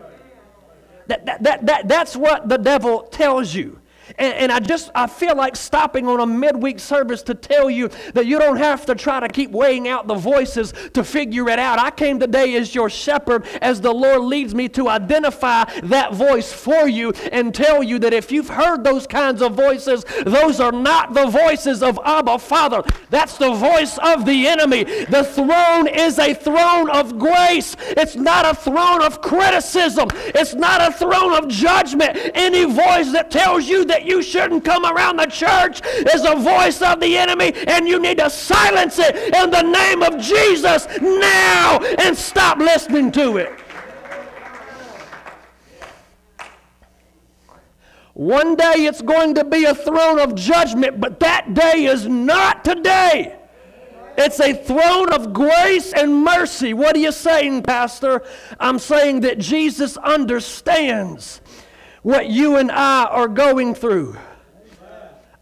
That, 1.08 1.26
that, 1.26 1.42
that, 1.42 1.66
that, 1.66 1.88
that's 1.88 2.16
what 2.16 2.48
the 2.48 2.56
devil 2.56 3.02
tells 3.02 3.54
you. 3.54 3.80
And, 4.18 4.35
and, 4.35 4.52
I 4.52 4.59
just 4.59 4.90
I 4.94 5.06
feel 5.06 5.37
like 5.37 5.56
stopping 5.56 6.06
on 6.09 6.21
a 6.21 6.26
midweek 6.26 6.78
service 6.80 7.23
to 7.23 7.35
tell 7.35 7.71
you 7.71 7.88
that 8.14 8.26
you 8.26 8.38
don't 8.38 8.56
have 8.56 8.85
to 8.87 8.94
try 8.94 9.21
to 9.21 9.28
keep 9.28 9.50
weighing 9.50 9.88
out 9.88 10.06
the 10.06 10.14
voices 10.14 10.75
to 10.92 11.04
figure 11.04 11.49
it 11.49 11.59
out. 11.59 11.78
I 11.78 11.90
came 11.90 12.18
today 12.21 12.56
as 12.56 12.75
your 12.75 12.90
shepherd 12.90 13.47
as 13.61 13.80
the 13.80 13.92
Lord 13.92 14.23
leads 14.23 14.54
me 14.54 14.68
to 14.71 14.88
identify 14.88 15.64
that 15.85 16.14
voice 16.14 16.52
for 16.52 16.88
you 16.88 17.11
and 17.30 17.54
tell 17.54 17.82
you 17.82 17.99
that 18.00 18.12
if 18.12 18.30
you've 18.30 18.49
heard 18.49 18.85
those 18.85 19.06
kinds 19.06 19.40
of 19.40 19.54
voices, 19.54 20.04
those 20.25 20.61
are 20.61 20.73
not 20.73 21.14
the 21.14 21.26
voices 21.26 21.82
of 21.82 21.99
Abba 22.04 22.38
Father. 22.38 22.82
That's 23.11 23.38
the 23.38 23.52
voice 23.52 23.99
of 23.99 24.26
the 24.26 24.47
enemy. 24.47 24.85
The 24.85 25.25
throne 25.25 25.88
is 25.88 26.18
a 26.18 26.35
throne 26.35 26.90
of 26.90 27.18
grace. 27.18 27.76
It's 27.80 28.16
not 28.16 28.44
a 28.44 28.54
throne 28.54 29.02
of 29.02 29.21
criticism. 29.21 30.09
It's 30.12 30.54
not 30.54 30.80
a 30.80 30.92
throne 30.92 31.32
of 31.35 31.49
judgment. 31.49 32.18
Any 32.35 32.64
voice 32.64 33.12
that 33.12 33.30
tells 33.30 33.68
you 33.68 33.85
that 33.87 34.01
you 34.04 34.23
shouldn't 34.23 34.64
come 34.64 34.85
around 34.85 35.16
the 35.16 35.26
church 35.26 35.80
is 35.85 36.25
a 36.25 36.37
voice 36.37 36.82
of 36.82 37.00
the 37.00 37.16
enemy, 37.16 37.52
and 37.66 37.87
you 37.87 37.99
need 37.99 38.18
to 38.18 38.30
silence 38.30 38.99
it 38.99 39.16
in 39.35 39.50
the 39.50 39.62
name 39.62 40.02
of 40.02 40.21
Jesus 40.21 40.87
now 41.00 41.78
and 41.99 42.16
stop 42.16 42.59
listening 42.59 43.12
to 43.12 43.38
it. 43.38 43.52
One 48.14 48.56
day 48.56 48.75
it's 48.76 49.00
going 49.00 49.35
to 49.37 49.44
be 49.44 49.64
a 49.64 49.75
throne 49.75 50.21
of 50.21 50.35
judgment, 50.35 51.00
but 51.00 51.21
that 51.21 51.54
day 51.54 51.87
is 51.87 52.06
not 52.06 52.64
today. 52.64 53.38
It's 54.18 54.38
a 54.40 54.52
throne 54.52 55.11
of 55.11 55.32
grace 55.32 55.94
and 55.94 56.23
mercy. 56.23 56.75
What 56.75 56.94
are 56.94 56.99
you 56.99 57.12
saying, 57.12 57.62
Pastor? 57.62 58.23
I'm 58.61 58.78
saying 58.78 59.21
that 59.21 59.38
Jesus 59.38 59.97
understands 59.97 61.40
what 62.02 62.28
you 62.28 62.56
and 62.56 62.71
I 62.71 63.04
are 63.04 63.28
going 63.28 63.75
through. 63.75 64.16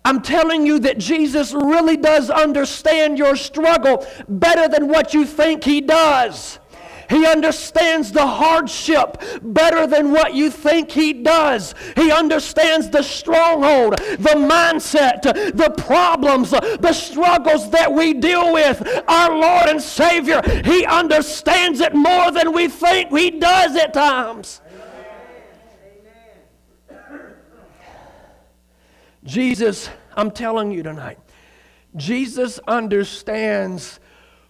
I'm 0.04 0.22
telling 0.22 0.66
you 0.66 0.78
that 0.80 0.98
Jesus 0.98 1.52
really 1.52 1.96
does 1.96 2.30
understand 2.30 3.18
your 3.18 3.36
struggle 3.36 4.06
better 4.28 4.66
than 4.66 4.88
what 4.88 5.12
you 5.12 5.26
think 5.26 5.62
he 5.64 5.80
does. 5.80 6.58
He 7.10 7.26
understands 7.26 8.12
the 8.12 8.26
hardship 8.26 9.20
better 9.42 9.86
than 9.86 10.12
what 10.12 10.32
you 10.32 10.48
think 10.48 10.92
he 10.92 11.12
does. 11.12 11.74
He 11.96 12.12
understands 12.12 12.88
the 12.88 13.02
stronghold, 13.02 13.96
the 13.98 14.36
mindset, 14.36 15.22
the 15.22 15.74
problems, 15.76 16.50
the 16.50 16.92
struggles 16.92 17.68
that 17.70 17.92
we 17.92 18.14
deal 18.14 18.52
with. 18.52 18.80
Our 19.08 19.36
Lord 19.36 19.68
and 19.68 19.82
Savior, 19.82 20.40
he 20.64 20.86
understands 20.86 21.80
it 21.80 21.94
more 21.94 22.30
than 22.30 22.52
we 22.52 22.68
think 22.68 23.10
he 23.10 23.32
does 23.32 23.74
at 23.74 23.92
times. 23.92 24.60
Jesus, 29.24 29.90
I'm 30.16 30.30
telling 30.30 30.70
you 30.70 30.82
tonight, 30.82 31.18
Jesus 31.96 32.58
understands 32.66 34.00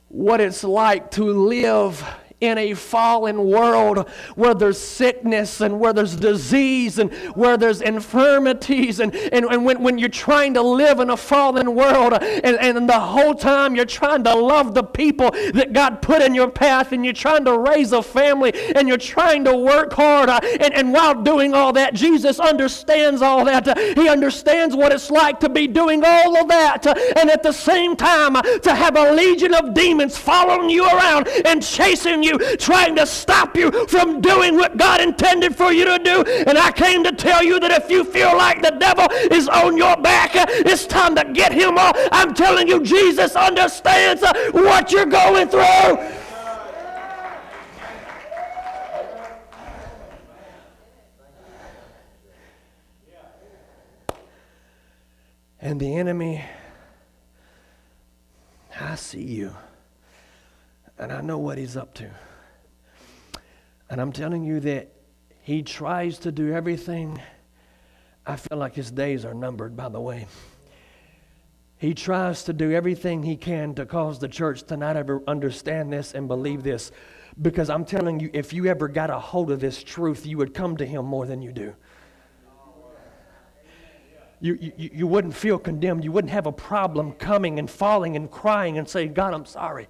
what 0.08 0.40
it's 0.40 0.62
like 0.62 1.10
to 1.12 1.24
live 1.24 2.04
in 2.40 2.56
a 2.56 2.74
fallen 2.74 3.44
world 3.44 4.08
where 4.34 4.54
there's 4.54 4.78
sickness 4.78 5.60
and 5.60 5.78
where 5.78 5.92
there's 5.92 6.16
disease 6.16 6.98
and 6.98 7.12
where 7.34 7.56
there's 7.56 7.82
infirmities. 7.82 9.00
And, 9.00 9.14
and, 9.14 9.44
and 9.44 9.64
when, 9.64 9.82
when 9.82 9.98
you're 9.98 10.08
trying 10.08 10.54
to 10.54 10.62
live 10.62 11.00
in 11.00 11.10
a 11.10 11.16
fallen 11.16 11.74
world 11.74 12.14
and, 12.14 12.56
and 12.56 12.88
the 12.88 12.98
whole 12.98 13.34
time 13.34 13.76
you're 13.76 13.84
trying 13.84 14.24
to 14.24 14.34
love 14.34 14.74
the 14.74 14.82
people 14.82 15.30
that 15.30 15.72
God 15.72 16.00
put 16.00 16.22
in 16.22 16.34
your 16.34 16.50
path 16.50 16.92
and 16.92 17.04
you're 17.04 17.12
trying 17.12 17.44
to 17.44 17.58
raise 17.58 17.92
a 17.92 18.02
family 18.02 18.52
and 18.74 18.88
you're 18.88 18.96
trying 18.96 19.44
to 19.44 19.56
work 19.56 19.92
hard. 19.92 20.30
Uh, 20.30 20.40
and, 20.42 20.72
and 20.72 20.92
while 20.92 21.22
doing 21.22 21.52
all 21.54 21.72
that, 21.74 21.94
Jesus 21.94 22.40
understands 22.40 23.20
all 23.20 23.44
that. 23.44 23.68
Uh, 23.68 23.74
he 23.94 24.08
understands 24.08 24.74
what 24.74 24.92
it's 24.92 25.10
like 25.10 25.40
to 25.40 25.48
be 25.48 25.66
doing 25.66 26.02
all 26.04 26.38
of 26.38 26.48
that 26.48 26.86
uh, 26.86 26.94
and 27.16 27.30
at 27.30 27.42
the 27.42 27.52
same 27.52 27.96
time 27.96 28.34
to 28.60 28.74
have 28.74 28.96
a 28.96 29.12
legion 29.12 29.52
of 29.54 29.74
demons 29.74 30.16
following 30.16 30.70
you 30.70 30.84
around 30.86 31.28
and 31.44 31.62
chasing 31.62 32.22
you 32.22 32.29
you, 32.30 32.56
trying 32.56 32.96
to 32.96 33.06
stop 33.06 33.56
you 33.56 33.70
from 33.88 34.20
doing 34.20 34.54
what 34.56 34.76
God 34.76 35.00
intended 35.00 35.54
for 35.56 35.72
you 35.72 35.84
to 35.84 35.98
do. 35.98 36.22
And 36.46 36.56
I 36.56 36.70
came 36.72 37.04
to 37.04 37.12
tell 37.12 37.42
you 37.42 37.60
that 37.60 37.70
if 37.72 37.90
you 37.90 38.04
feel 38.04 38.36
like 38.36 38.62
the 38.62 38.70
devil 38.70 39.06
is 39.30 39.48
on 39.48 39.76
your 39.76 39.96
back, 39.96 40.30
it's 40.34 40.86
time 40.86 41.14
to 41.16 41.24
get 41.32 41.52
him 41.52 41.76
off. 41.76 41.96
I'm 42.12 42.34
telling 42.34 42.68
you, 42.68 42.82
Jesus 42.82 43.36
understands 43.36 44.22
what 44.52 44.92
you're 44.92 45.06
going 45.06 45.48
through. 45.48 45.98
And 55.62 55.78
the 55.78 55.94
enemy, 55.94 56.42
I 58.80 58.94
see 58.94 59.22
you. 59.22 59.54
And 61.00 61.10
I 61.10 61.22
know 61.22 61.38
what 61.38 61.56
he's 61.56 61.78
up 61.78 61.94
to. 61.94 62.10
And 63.88 64.02
I'm 64.02 64.12
telling 64.12 64.44
you 64.44 64.60
that 64.60 64.92
he 65.40 65.62
tries 65.62 66.18
to 66.18 66.30
do 66.30 66.52
everything. 66.52 67.18
I 68.26 68.36
feel 68.36 68.58
like 68.58 68.74
his 68.74 68.90
days 68.90 69.24
are 69.24 69.32
numbered, 69.32 69.74
by 69.74 69.88
the 69.88 69.98
way. 69.98 70.26
He 71.78 71.94
tries 71.94 72.44
to 72.44 72.52
do 72.52 72.70
everything 72.72 73.22
he 73.22 73.36
can 73.36 73.74
to 73.76 73.86
cause 73.86 74.18
the 74.18 74.28
church 74.28 74.64
to 74.64 74.76
not 74.76 74.98
ever 74.98 75.22
understand 75.26 75.90
this 75.90 76.12
and 76.12 76.28
believe 76.28 76.62
this. 76.62 76.92
Because 77.40 77.70
I'm 77.70 77.86
telling 77.86 78.20
you, 78.20 78.28
if 78.34 78.52
you 78.52 78.66
ever 78.66 78.86
got 78.86 79.08
a 79.08 79.18
hold 79.18 79.50
of 79.50 79.58
this 79.58 79.82
truth, 79.82 80.26
you 80.26 80.36
would 80.36 80.52
come 80.52 80.76
to 80.76 80.84
him 80.84 81.06
more 81.06 81.24
than 81.24 81.40
you 81.40 81.52
do. 81.52 81.74
You, 84.42 84.58
you, 84.60 84.72
you 84.76 85.06
wouldn't 85.06 85.34
feel 85.34 85.58
condemned. 85.58 86.04
You 86.04 86.12
wouldn't 86.12 86.32
have 86.32 86.46
a 86.46 86.52
problem 86.52 87.12
coming 87.12 87.58
and 87.58 87.70
falling 87.70 88.16
and 88.16 88.30
crying 88.30 88.76
and 88.76 88.86
saying, 88.86 89.14
God, 89.14 89.32
I'm 89.32 89.46
sorry. 89.46 89.88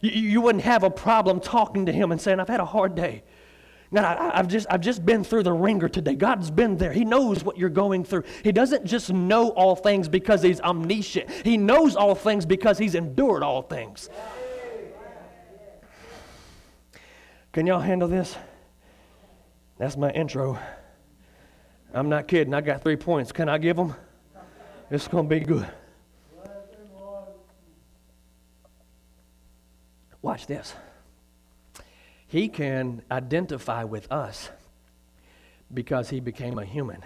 You, 0.00 0.10
you 0.10 0.40
wouldn't 0.40 0.64
have 0.64 0.82
a 0.82 0.90
problem 0.90 1.40
talking 1.40 1.86
to 1.86 1.92
him 1.92 2.12
and 2.12 2.20
saying, 2.20 2.40
I've 2.40 2.48
had 2.48 2.60
a 2.60 2.64
hard 2.64 2.94
day. 2.94 3.22
God, 3.94 4.04
I, 4.04 4.36
have 4.36 4.48
just, 4.48 4.66
I've 4.68 4.80
just 4.80 5.06
been 5.06 5.22
through 5.22 5.44
the 5.44 5.52
wringer 5.52 5.88
today. 5.88 6.14
God's 6.14 6.50
been 6.50 6.76
there. 6.76 6.92
He 6.92 7.04
knows 7.04 7.44
what 7.44 7.56
you're 7.56 7.70
going 7.70 8.04
through. 8.04 8.24
He 8.42 8.52
doesn't 8.52 8.84
just 8.84 9.12
know 9.12 9.50
all 9.50 9.76
things 9.76 10.08
because 10.08 10.42
He's 10.42 10.60
omniscient, 10.60 11.30
He 11.30 11.56
knows 11.56 11.96
all 11.96 12.14
things 12.14 12.44
because 12.46 12.78
He's 12.78 12.94
endured 12.94 13.42
all 13.42 13.62
things. 13.62 14.08
Can 17.52 17.66
y'all 17.66 17.80
handle 17.80 18.08
this? 18.08 18.36
That's 19.78 19.96
my 19.96 20.10
intro. 20.10 20.58
I'm 21.94 22.10
not 22.10 22.28
kidding. 22.28 22.52
I 22.52 22.60
got 22.60 22.82
three 22.82 22.96
points. 22.96 23.32
Can 23.32 23.48
I 23.48 23.56
give 23.56 23.76
them? 23.76 23.94
It's 24.90 25.08
going 25.08 25.26
to 25.26 25.34
be 25.34 25.40
good. 25.40 25.66
Watch 30.26 30.48
this. 30.48 30.74
He 32.26 32.48
can 32.48 33.02
identify 33.12 33.84
with 33.84 34.10
us 34.10 34.50
because 35.72 36.10
he 36.10 36.18
became 36.18 36.58
a 36.58 36.64
human. 36.64 37.04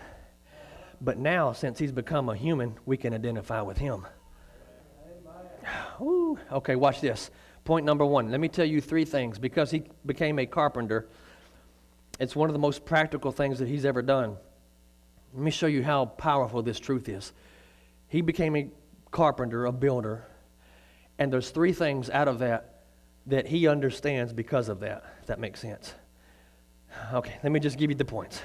But 1.03 1.19
now, 1.19 1.53
since 1.53 1.79
he's 1.79 1.93
become 1.93 2.31
a 2.31 2.35
human, 2.35 2.77
we 2.87 2.97
can 2.97 3.13
identify 3.13 3.61
with 3.61 3.77
him. 3.77 4.07
Ooh, 6.01 6.39
okay, 6.51 6.77
watch 6.77 7.03
this. 7.03 7.31
Point 7.65 7.85
number 7.85 8.07
one. 8.07 8.31
Let 8.31 8.41
me 8.41 8.49
tell 8.49 8.65
you 8.65 8.81
three 8.81 9.05
things. 9.05 9.39
Because 9.39 9.71
he 9.71 9.83
became 10.07 10.39
a 10.39 10.47
carpenter, 10.47 11.07
it's 12.19 12.35
one 12.35 12.49
of 12.49 12.55
the 12.55 12.59
most 12.59 12.87
practical 12.87 13.33
things 13.33 13.59
that 13.59 13.69
he's 13.69 13.85
ever 13.85 14.01
done. 14.01 14.39
Let 15.35 15.43
me 15.43 15.51
show 15.51 15.67
you 15.67 15.85
how 15.85 16.07
powerful 16.07 16.63
this 16.63 16.81
truth 16.81 17.07
is. 17.07 17.35
He 18.09 18.23
became 18.23 18.57
a 18.57 18.71
carpenter, 19.11 19.67
a 19.67 19.73
builder, 19.73 20.25
and 21.19 21.31
there's 21.31 21.51
three 21.51 21.75
things 21.75 22.09
out 22.09 22.27
of 22.27 22.39
that 22.39 22.80
that 23.27 23.47
he 23.47 23.69
understands 23.69 24.33
because 24.33 24.69
of 24.69 24.81
that, 24.81 25.05
if 25.21 25.27
that 25.27 25.39
makes 25.39 25.61
sense. 25.61 25.95
Okay, 27.13 27.37
let 27.43 27.53
me 27.53 27.61
just 27.61 27.79
give 27.79 27.91
you 27.91 27.97
the 27.97 28.05
points. 28.05 28.41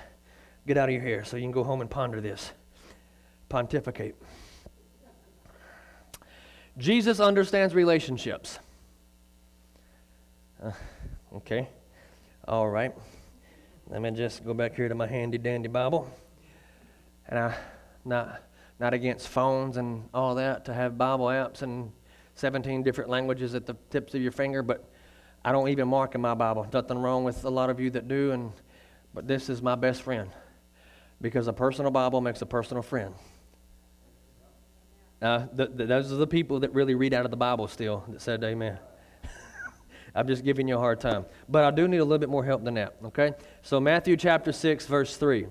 Get 0.67 0.77
out 0.77 0.89
of 0.89 0.93
your 0.93 1.01
hair 1.01 1.23
so 1.23 1.37
you 1.37 1.43
can 1.43 1.51
go 1.51 1.63
home 1.63 1.81
and 1.81 1.89
ponder 1.89 2.21
this. 2.21 2.51
Pontificate. 3.49 4.15
Jesus 6.77 7.19
understands 7.19 7.73
relationships. 7.73 8.59
Uh, 10.61 10.71
okay, 11.35 11.69
all 12.47 12.67
right. 12.67 12.93
Let 13.87 14.01
me 14.01 14.11
just 14.11 14.43
go 14.43 14.53
back 14.53 14.75
here 14.75 14.89
to 14.89 14.95
my 14.95 15.07
handy 15.07 15.37
dandy 15.37 15.67
Bible. 15.67 16.09
And 17.27 17.39
I, 17.39 17.55
not, 18.03 18.41
not 18.79 18.93
against 18.93 19.27
phones 19.27 19.77
and 19.77 20.09
all 20.13 20.35
that, 20.35 20.65
to 20.65 20.73
have 20.73 20.97
Bible 20.97 21.25
apps 21.25 21.61
and 21.61 21.91
17 22.35 22.83
different 22.83 23.09
languages 23.09 23.55
at 23.55 23.65
the 23.65 23.75
tips 23.89 24.13
of 24.13 24.21
your 24.21 24.31
finger, 24.31 24.61
but 24.61 24.89
I 25.43 25.51
don't 25.51 25.69
even 25.69 25.87
mark 25.87 26.15
in 26.15 26.21
my 26.21 26.33
Bible. 26.33 26.67
Nothing 26.71 26.97
wrong 26.97 27.23
with 27.23 27.43
a 27.45 27.49
lot 27.49 27.69
of 27.69 27.79
you 27.79 27.89
that 27.91 28.07
do, 28.07 28.31
and 28.31 28.51
but 29.13 29.27
this 29.27 29.49
is 29.49 29.61
my 29.61 29.75
best 29.75 30.01
friend 30.01 30.29
because 31.21 31.47
a 31.47 31.53
personal 31.53 31.91
Bible 31.91 32.19
makes 32.19 32.41
a 32.41 32.45
personal 32.45 32.83
friend. 32.83 33.15
Uh, 35.21 35.45
the, 35.53 35.67
the, 35.67 35.85
those 35.85 36.11
are 36.11 36.17
the 36.17 36.27
people 36.27 36.59
that 36.59 36.73
really 36.73 36.93
read 36.93 37.13
out 37.13 37.23
of 37.23 37.31
the 37.31 37.37
Bible 37.37 37.67
still 37.67 38.03
that 38.09 38.21
said 38.21 38.43
amen. 38.43 38.77
I'm 40.15 40.27
just 40.27 40.43
giving 40.43 40.67
you 40.67 40.75
a 40.75 40.79
hard 40.79 40.99
time. 40.99 41.25
But 41.47 41.63
I 41.63 41.71
do 41.71 41.87
need 41.87 41.97
a 41.97 42.03
little 42.03 42.19
bit 42.19 42.29
more 42.29 42.43
help 42.43 42.63
than 42.65 42.73
that, 42.73 42.95
okay? 43.05 43.31
So, 43.61 43.79
Matthew 43.79 44.17
chapter 44.17 44.51
6, 44.51 44.85
verse 44.87 45.15
3. 45.15 45.47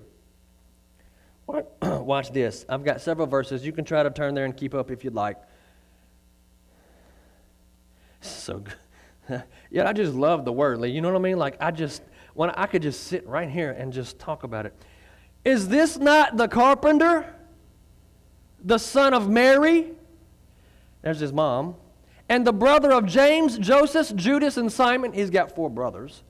Watch 1.81 2.31
this. 2.31 2.65
I've 2.69 2.83
got 2.83 3.01
several 3.01 3.27
verses. 3.27 3.65
You 3.65 3.71
can 3.71 3.85
try 3.85 4.03
to 4.03 4.09
turn 4.11 4.35
there 4.35 4.45
and 4.45 4.55
keep 4.55 4.73
up 4.73 4.91
if 4.91 5.03
you'd 5.03 5.15
like. 5.15 5.37
So 8.21 8.59
good. 8.59 9.43
yeah, 9.71 9.87
I 9.87 9.93
just 9.93 10.13
love 10.13 10.45
the 10.45 10.51
word. 10.51 10.83
You 10.83 11.01
know 11.01 11.09
what 11.11 11.17
I 11.17 11.21
mean? 11.21 11.37
Like 11.37 11.57
I 11.59 11.71
just 11.71 12.01
when 12.33 12.49
I 12.51 12.65
could 12.65 12.81
just 12.81 13.05
sit 13.05 13.27
right 13.27 13.49
here 13.49 13.71
and 13.71 13.93
just 13.93 14.19
talk 14.19 14.43
about 14.43 14.65
it. 14.65 14.75
Is 15.43 15.67
this 15.67 15.97
not 15.97 16.37
the 16.37 16.47
carpenter? 16.47 17.33
The 18.63 18.77
son 18.77 19.13
of 19.13 19.29
Mary? 19.29 19.91
There's 21.01 21.19
his 21.19 21.31
mom. 21.31 21.75
And 22.27 22.45
the 22.45 22.53
brother 22.53 22.91
of 22.91 23.05
James, 23.05 23.59
Joseph, 23.59 24.15
Judas, 24.15 24.57
and 24.57 24.71
Simon. 24.71 25.13
He's 25.13 25.29
got 25.29 25.55
four 25.55 25.69
brothers. 25.69 26.23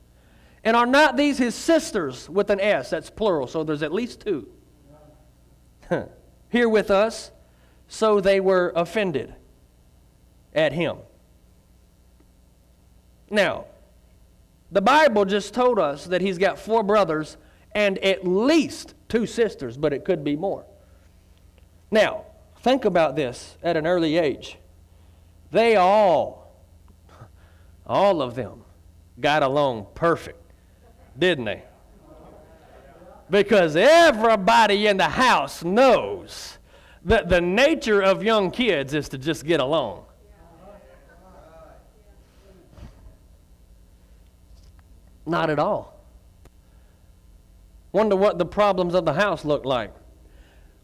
And 0.64 0.76
are 0.76 0.86
not 0.86 1.16
these 1.16 1.38
his 1.38 1.56
sisters 1.56 2.30
with 2.30 2.50
an 2.50 2.60
S? 2.60 2.90
That's 2.90 3.10
plural, 3.10 3.48
so 3.48 3.64
there's 3.64 3.84
at 3.84 3.94
least 3.94 4.22
two. 4.22 4.50
Here 6.50 6.68
with 6.68 6.92
us. 6.92 7.32
So 7.88 8.20
they 8.20 8.40
were 8.40 8.74
offended 8.76 9.34
at 10.54 10.74
him. 10.74 10.98
Now, 13.30 13.66
the 14.72 14.82
Bible 14.82 15.26
just 15.26 15.54
told 15.54 15.80
us 15.80 16.06
that 16.06 16.22
he's 16.22 16.38
got 16.38 16.60
four 16.60 16.84
brothers 16.84 17.38
and 17.74 17.98
at 18.00 18.26
least 18.26 18.94
two 19.10 19.26
sisters, 19.26 19.78
but 19.78 19.94
it 19.94 20.06
could 20.06 20.24
be 20.24 20.36
more. 20.36 20.66
Now, 21.92 22.26
think 22.62 22.86
about 22.86 23.16
this 23.16 23.58
at 23.64 23.78
an 23.78 23.86
early 23.86 24.18
age. 24.18 24.58
They 25.52 25.76
all, 25.76 26.52
all 27.86 28.22
of 28.22 28.36
them, 28.36 28.64
got 29.20 29.44
along 29.44 29.88
perfect, 29.94 30.42
didn't 31.18 31.46
they? 31.46 31.64
Because 33.30 33.76
everybody 33.76 34.88
in 34.88 34.98
the 34.98 35.04
house 35.10 35.64
knows 35.64 36.58
that 37.04 37.30
the 37.30 37.42
nature 37.42 38.02
of 38.02 38.24
young 38.24 38.52
kids 38.52 38.94
is 38.94 39.10
to 39.10 39.18
just 39.18 39.46
get 39.46 39.60
along. 39.60 40.05
Not 45.26 45.50
at 45.50 45.60
all. 45.60 45.96
Wonder 47.92 48.16
what 48.16 48.38
the 48.38 48.46
problems 48.46 48.94
of 48.94 49.06
the 49.06 49.14
house 49.14 49.46
look 49.46 49.66
like. 49.66 49.94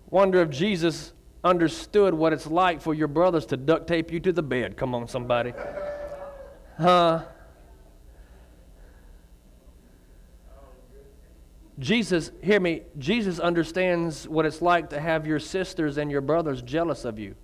Wonder 0.10 0.42
if 0.42 0.50
Jesus 0.50 1.14
understood 1.44 2.14
what 2.14 2.32
it's 2.32 2.48
like 2.48 2.82
for 2.82 2.94
your 2.94 3.08
brothers 3.10 3.46
to 3.48 3.58
duct 3.58 3.88
tape 3.88 4.12
you 4.12 4.20
to 4.22 4.32
the 4.32 4.42
bed. 4.44 4.78
Come 4.78 4.96
on, 4.96 5.08
somebody. 5.08 5.54
Huh? 6.78 7.24
Jesus, 11.80 12.32
hear 12.42 12.60
me, 12.60 12.84
Jesus 12.98 13.40
understands 13.40 14.28
what 14.28 14.46
it's 14.46 14.62
like 14.62 14.90
to 14.92 15.00
have 15.00 15.26
your 15.28 15.40
sisters 15.40 15.98
and 15.98 16.12
your 16.12 16.22
brothers 16.22 16.62
jealous 16.62 17.06
of 17.06 17.20
you. 17.20 17.36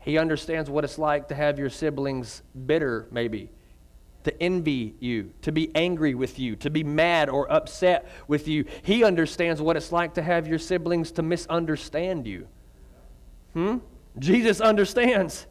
He 0.00 0.18
understands 0.18 0.70
what 0.70 0.84
it's 0.84 0.98
like 0.98 1.28
to 1.28 1.34
have 1.34 1.58
your 1.58 1.70
siblings 1.70 2.42
bitter, 2.66 3.08
maybe 3.10 3.50
to 4.24 4.42
envy 4.42 4.94
you, 5.00 5.32
to 5.42 5.52
be 5.52 5.70
angry 5.74 6.14
with 6.14 6.38
you, 6.38 6.56
to 6.56 6.70
be 6.70 6.82
mad 6.82 7.28
or 7.28 7.50
upset 7.50 8.08
with 8.26 8.48
you. 8.48 8.64
He 8.82 9.04
understands 9.04 9.60
what 9.60 9.76
it's 9.76 9.92
like 9.92 10.14
to 10.14 10.22
have 10.22 10.46
your 10.46 10.58
siblings 10.58 11.12
to 11.12 11.22
misunderstand 11.22 12.26
you. 12.26 12.48
Hmm? 13.52 13.78
Jesus 14.18 14.60
understands. 14.60 15.46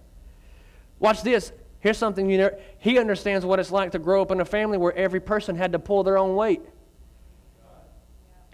Watch 1.00 1.22
this. 1.22 1.52
Here's 1.80 1.98
something 1.98 2.30
you 2.30 2.38
know. 2.38 2.52
He 2.80 2.98
understands 2.98 3.46
what 3.46 3.60
it's 3.60 3.72
like 3.72 3.92
to 3.92 4.00
grow 4.00 4.22
up 4.22 4.32
in 4.32 4.42
a 4.42 4.46
family 4.46 4.78
where 4.78 4.94
every 4.94 5.20
person 5.20 5.56
had 5.56 5.74
to 5.74 5.80
pull 5.80 6.04
their 6.04 6.18
own 6.18 6.36
weight. 6.36 6.62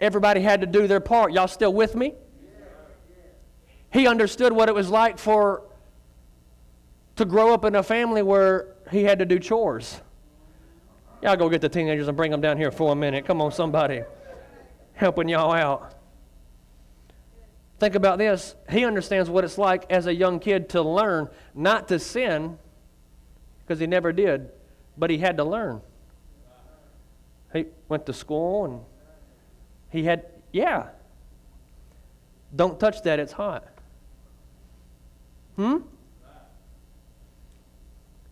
Everybody 0.00 0.40
had 0.40 0.62
to 0.62 0.66
do 0.66 0.86
their 0.86 1.00
part. 1.00 1.32
Y'all 1.32 1.48
still 1.48 1.72
with 1.72 1.94
me? 1.94 2.14
He 3.92 4.06
understood 4.06 4.52
what 4.52 4.68
it 4.68 4.74
was 4.74 4.88
like 4.88 5.18
for 5.18 5.62
to 7.16 7.24
grow 7.24 7.52
up 7.52 7.64
in 7.64 7.74
a 7.74 7.82
family 7.82 8.22
where 8.22 8.68
he 8.90 9.04
had 9.04 9.18
to 9.18 9.24
do 9.24 9.38
chores. 9.38 10.00
Y'all 11.22 11.36
go 11.36 11.48
get 11.48 11.60
the 11.60 11.68
teenagers 11.68 12.08
and 12.08 12.16
bring 12.16 12.30
them 12.30 12.40
down 12.40 12.56
here 12.56 12.70
for 12.70 12.92
a 12.92 12.96
minute. 12.96 13.26
Come 13.26 13.42
on, 13.42 13.52
somebody. 13.52 14.02
Helping 14.94 15.28
y'all 15.28 15.52
out. 15.52 15.94
Think 17.78 17.94
about 17.94 18.18
this. 18.18 18.54
He 18.70 18.84
understands 18.84 19.30
what 19.30 19.44
it's 19.44 19.58
like 19.58 19.90
as 19.90 20.06
a 20.06 20.14
young 20.14 20.38
kid 20.38 20.68
to 20.70 20.82
learn 20.82 21.28
not 21.54 21.88
to 21.88 21.98
sin, 21.98 22.58
because 23.60 23.80
he 23.80 23.86
never 23.86 24.12
did, 24.12 24.50
but 24.98 25.10
he 25.10 25.18
had 25.18 25.36
to 25.36 25.44
learn. 25.44 25.80
He 27.52 27.66
went 27.88 28.06
to 28.06 28.12
school 28.12 28.64
and 28.64 28.80
he 29.90 30.04
had, 30.04 30.26
yeah. 30.52 30.88
Don't 32.54 32.78
touch 32.78 33.02
that, 33.02 33.18
it's 33.18 33.32
hot. 33.32 33.66
Hmm? 35.56 35.78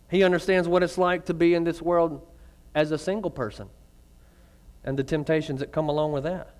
He 0.09 0.23
understands 0.23 0.67
what 0.67 0.83
it's 0.83 0.97
like 0.97 1.25
to 1.25 1.33
be 1.33 1.53
in 1.53 1.63
this 1.63 1.81
world 1.81 2.25
as 2.79 2.91
a 2.91 2.97
single 2.97 3.29
person 3.29 3.67
and 4.85 4.97
the 4.97 5.03
temptations 5.03 5.59
that 5.59 5.73
come 5.73 5.89
along 5.89 6.13
with 6.13 6.23
that. 6.23 6.55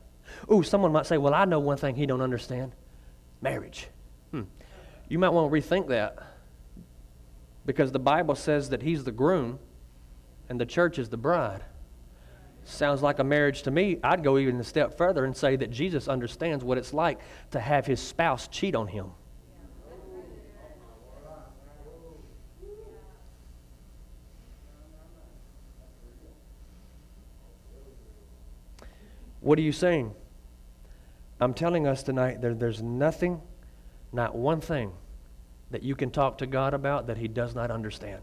Ooh, 0.51 0.63
someone 0.63 0.91
might 0.91 1.05
say, 1.05 1.17
well, 1.17 1.34
I 1.34 1.45
know 1.45 1.60
one 1.60 1.77
thing 1.77 1.95
he 1.95 2.05
don't 2.05 2.21
understand 2.21 2.73
marriage. 3.41 3.88
Hmm. 4.32 4.43
You 5.08 5.17
might 5.17 5.29
want 5.29 5.49
to 5.49 5.58
rethink 5.58 5.88
that 5.88 6.17
because 7.65 7.93
the 7.93 7.99
Bible 7.99 8.36
says 8.36 8.69
that 8.69 8.82
he's 8.82 9.05
the 9.05 9.13
groom 9.13 9.60
and 10.49 10.60
the 10.60 10.65
church 10.65 10.99
is 10.99 11.08
the 11.08 11.17
bride. 11.17 11.63
Sounds 12.65 13.01
like 13.01 13.19
a 13.19 13.23
marriage 13.23 13.63
to 13.63 13.71
me. 13.71 13.97
I'd 14.03 14.21
go 14.21 14.38
even 14.38 14.60
a 14.60 14.63
step 14.63 14.97
further 14.97 15.23
and 15.23 15.36
say 15.36 15.55
that 15.55 15.71
Jesus 15.71 16.10
understands 16.10 16.65
what 16.65 16.77
it's 16.77 16.93
like 16.93 17.21
to 17.51 17.62
have 17.62 17.86
his 17.86 18.01
spouse 18.01 18.49
cheat 18.49 18.75
on 18.75 18.88
him. 18.88 19.12
What 29.41 29.58
are 29.58 29.62
you 29.62 29.71
saying? 29.71 30.13
I'm 31.39 31.54
telling 31.54 31.88
us 31.88 32.04
tonight 32.04 32.41
that 32.41 32.60
there's 32.60 32.82
nothing, 32.82 33.41
not 34.12 34.36
one 34.36 34.60
thing, 34.60 34.91
that 35.71 35.84
you 35.84 35.95
can 35.95 36.12
talk 36.12 36.39
to 36.39 36.47
God 36.47 36.73
about 36.73 37.08
that 37.08 37.17
He 37.17 37.28
does 37.28 37.56
not 37.56 37.71
understand. 37.71 38.21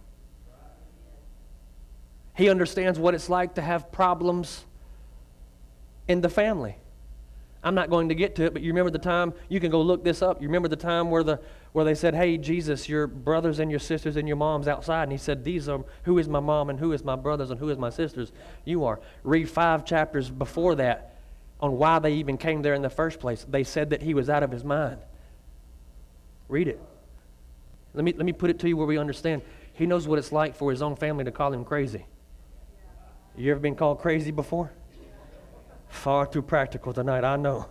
He 2.34 2.50
understands 2.50 2.98
what 2.98 3.14
it's 3.14 3.30
like 3.30 3.54
to 3.54 3.62
have 3.62 3.90
problems 3.90 4.66
in 6.06 6.20
the 6.20 6.28
family. 6.28 6.76
I'm 7.66 7.74
not 7.74 7.90
going 7.90 8.10
to 8.10 8.14
get 8.14 8.36
to 8.36 8.44
it, 8.44 8.52
but 8.52 8.62
you 8.62 8.68
remember 8.68 8.92
the 8.92 8.98
time, 9.00 9.34
you 9.48 9.58
can 9.58 9.72
go 9.72 9.82
look 9.82 10.04
this 10.04 10.22
up. 10.22 10.40
You 10.40 10.46
remember 10.46 10.68
the 10.68 10.76
time 10.76 11.10
where, 11.10 11.24
the, 11.24 11.40
where 11.72 11.84
they 11.84 11.96
said, 11.96 12.14
Hey, 12.14 12.38
Jesus, 12.38 12.88
your 12.88 13.08
brothers 13.08 13.58
and 13.58 13.72
your 13.72 13.80
sisters 13.80 14.14
and 14.14 14.28
your 14.28 14.36
mom's 14.36 14.68
outside. 14.68 15.02
And 15.02 15.10
he 15.10 15.18
said, 15.18 15.42
These 15.42 15.68
are, 15.68 15.84
who 16.04 16.18
is 16.18 16.28
my 16.28 16.38
mom 16.38 16.70
and 16.70 16.78
who 16.78 16.92
is 16.92 17.02
my 17.02 17.16
brothers 17.16 17.50
and 17.50 17.58
who 17.58 17.68
is 17.70 17.76
my 17.76 17.90
sisters? 17.90 18.30
You 18.64 18.84
are. 18.84 19.00
Read 19.24 19.50
five 19.50 19.84
chapters 19.84 20.30
before 20.30 20.76
that 20.76 21.18
on 21.58 21.72
why 21.76 21.98
they 21.98 22.12
even 22.12 22.38
came 22.38 22.62
there 22.62 22.74
in 22.74 22.82
the 22.82 22.90
first 22.90 23.18
place. 23.18 23.44
They 23.48 23.64
said 23.64 23.90
that 23.90 24.00
he 24.00 24.14
was 24.14 24.30
out 24.30 24.44
of 24.44 24.52
his 24.52 24.62
mind. 24.62 24.98
Read 26.48 26.68
it. 26.68 26.80
Let 27.94 28.04
me, 28.04 28.12
let 28.12 28.26
me 28.26 28.32
put 28.32 28.48
it 28.48 28.60
to 28.60 28.68
you 28.68 28.76
where 28.76 28.86
we 28.86 28.96
understand. 28.96 29.42
He 29.72 29.86
knows 29.86 30.06
what 30.06 30.20
it's 30.20 30.30
like 30.30 30.54
for 30.54 30.70
his 30.70 30.82
own 30.82 30.94
family 30.94 31.24
to 31.24 31.32
call 31.32 31.52
him 31.52 31.64
crazy. 31.64 32.06
You 33.36 33.50
ever 33.50 33.58
been 33.58 33.74
called 33.74 33.98
crazy 33.98 34.30
before? 34.30 34.70
Far 35.88 36.26
too 36.26 36.42
practical 36.42 36.92
tonight, 36.92 37.24
I 37.24 37.36
know. 37.36 37.66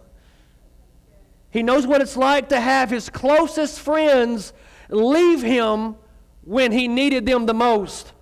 He 1.51 1.63
knows 1.63 1.87
what 1.87 2.01
it's 2.01 2.17
like 2.17 2.49
to 2.49 2.59
have 2.59 2.89
his 2.89 3.09
closest 3.09 3.79
friends 3.79 4.51
leave 4.89 5.41
him 5.41 5.95
when 6.43 6.71
he 6.71 6.87
needed 6.87 7.25
them 7.25 7.45
the 7.45 7.53
most. 7.53 8.13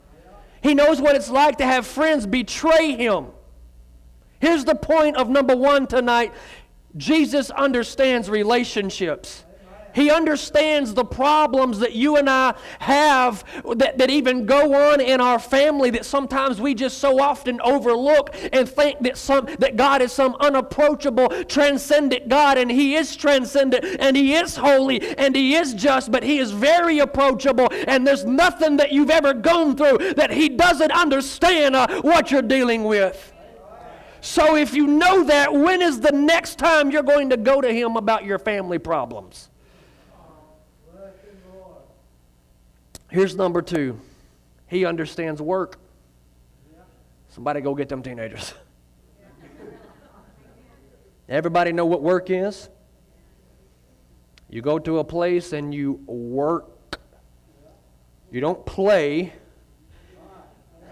He 0.62 0.74
knows 0.74 1.02
what 1.02 1.16
it's 1.16 1.30
like 1.30 1.58
to 1.58 1.66
have 1.66 1.86
friends 1.86 2.26
betray 2.26 2.96
him. 2.96 3.28
Here's 4.40 4.66
the 4.66 4.76
point 4.76 5.18
of 5.18 5.30
number 5.30 5.56
one 5.56 5.88
tonight 5.88 6.34
Jesus 6.96 7.50
understands 7.50 8.30
relationships. 8.30 9.46
He 9.94 10.10
understands 10.10 10.94
the 10.94 11.06
problems 11.06 11.80
that 11.80 11.94
you 11.94 12.18
and 12.18 12.30
I 12.30 12.56
have 12.80 13.44
that, 13.78 13.98
that 13.98 14.10
even 14.10 14.46
go 14.46 14.92
on 14.92 15.00
in 15.00 15.22
our 15.22 15.40
family 15.40 15.90
that 15.92 16.06
sometimes 16.06 16.60
we 16.60 16.74
just 16.74 16.98
so 16.98 17.22
often 17.22 17.62
overlook 17.62 18.36
and 18.52 18.68
think 18.68 19.00
that, 19.02 19.18
some, 19.18 19.48
that 19.60 19.76
God 19.76 20.02
is 20.02 20.12
some 20.12 20.36
unapproachable, 20.40 21.30
transcendent 21.46 22.28
God, 22.28 22.58
and 22.58 22.72
He 22.72 22.96
is 22.96 23.16
transcendent, 23.16 23.86
and 24.00 24.18
He 24.18 24.34
is 24.34 24.56
holy, 24.56 25.02
and 25.18 25.36
He 25.36 25.56
is 25.56 25.74
just, 25.74 26.12
but 26.12 26.24
He 26.24 26.40
is 26.40 26.52
very 26.52 27.00
approachable, 27.00 27.68
and 27.88 28.06
there's 28.06 28.26
nothing 28.26 28.78
that 28.78 28.92
you've 28.92 29.12
ever 29.12 29.34
gone 29.34 29.76
through 29.76 30.14
that 30.16 30.32
He 30.32 30.50
doesn't 30.50 30.92
understand 30.92 31.76
uh, 31.76 32.02
what 32.02 32.32
you're 32.32 32.42
dealing 32.42 32.84
with. 32.84 33.32
So 34.22 34.56
if 34.56 34.74
you 34.74 34.88
know 34.88 35.26
that, 35.26 35.54
when 35.54 35.82
is 35.82 36.00
the 36.00 36.14
next 36.14 36.58
time 36.58 36.92
you're 36.92 37.04
going 37.04 37.30
to 37.32 37.38
go 37.38 37.60
to 37.60 37.72
Him 37.72 37.98
about 37.98 38.24
your 38.24 38.40
family 38.40 38.80
problems? 38.80 39.50
Here's 43.14 43.36
number 43.36 43.62
two 43.62 44.00
He 44.66 44.86
understands 44.86 45.40
work. 45.40 45.78
Somebody 47.30 47.62
go 47.62 47.76
get 47.76 47.88
them 47.88 48.02
teenagers. 48.02 48.56
Everybody 51.30 51.74
know 51.74 51.86
what 51.86 52.02
work 52.02 52.32
is? 52.32 52.70
You 54.50 54.64
go 54.64 54.80
to 54.80 54.98
a 54.98 55.04
place 55.04 55.54
and 55.54 55.76
you 55.76 55.94
work. 56.08 57.00
You 58.32 58.42
don't 58.42 58.66
play. 58.66 59.34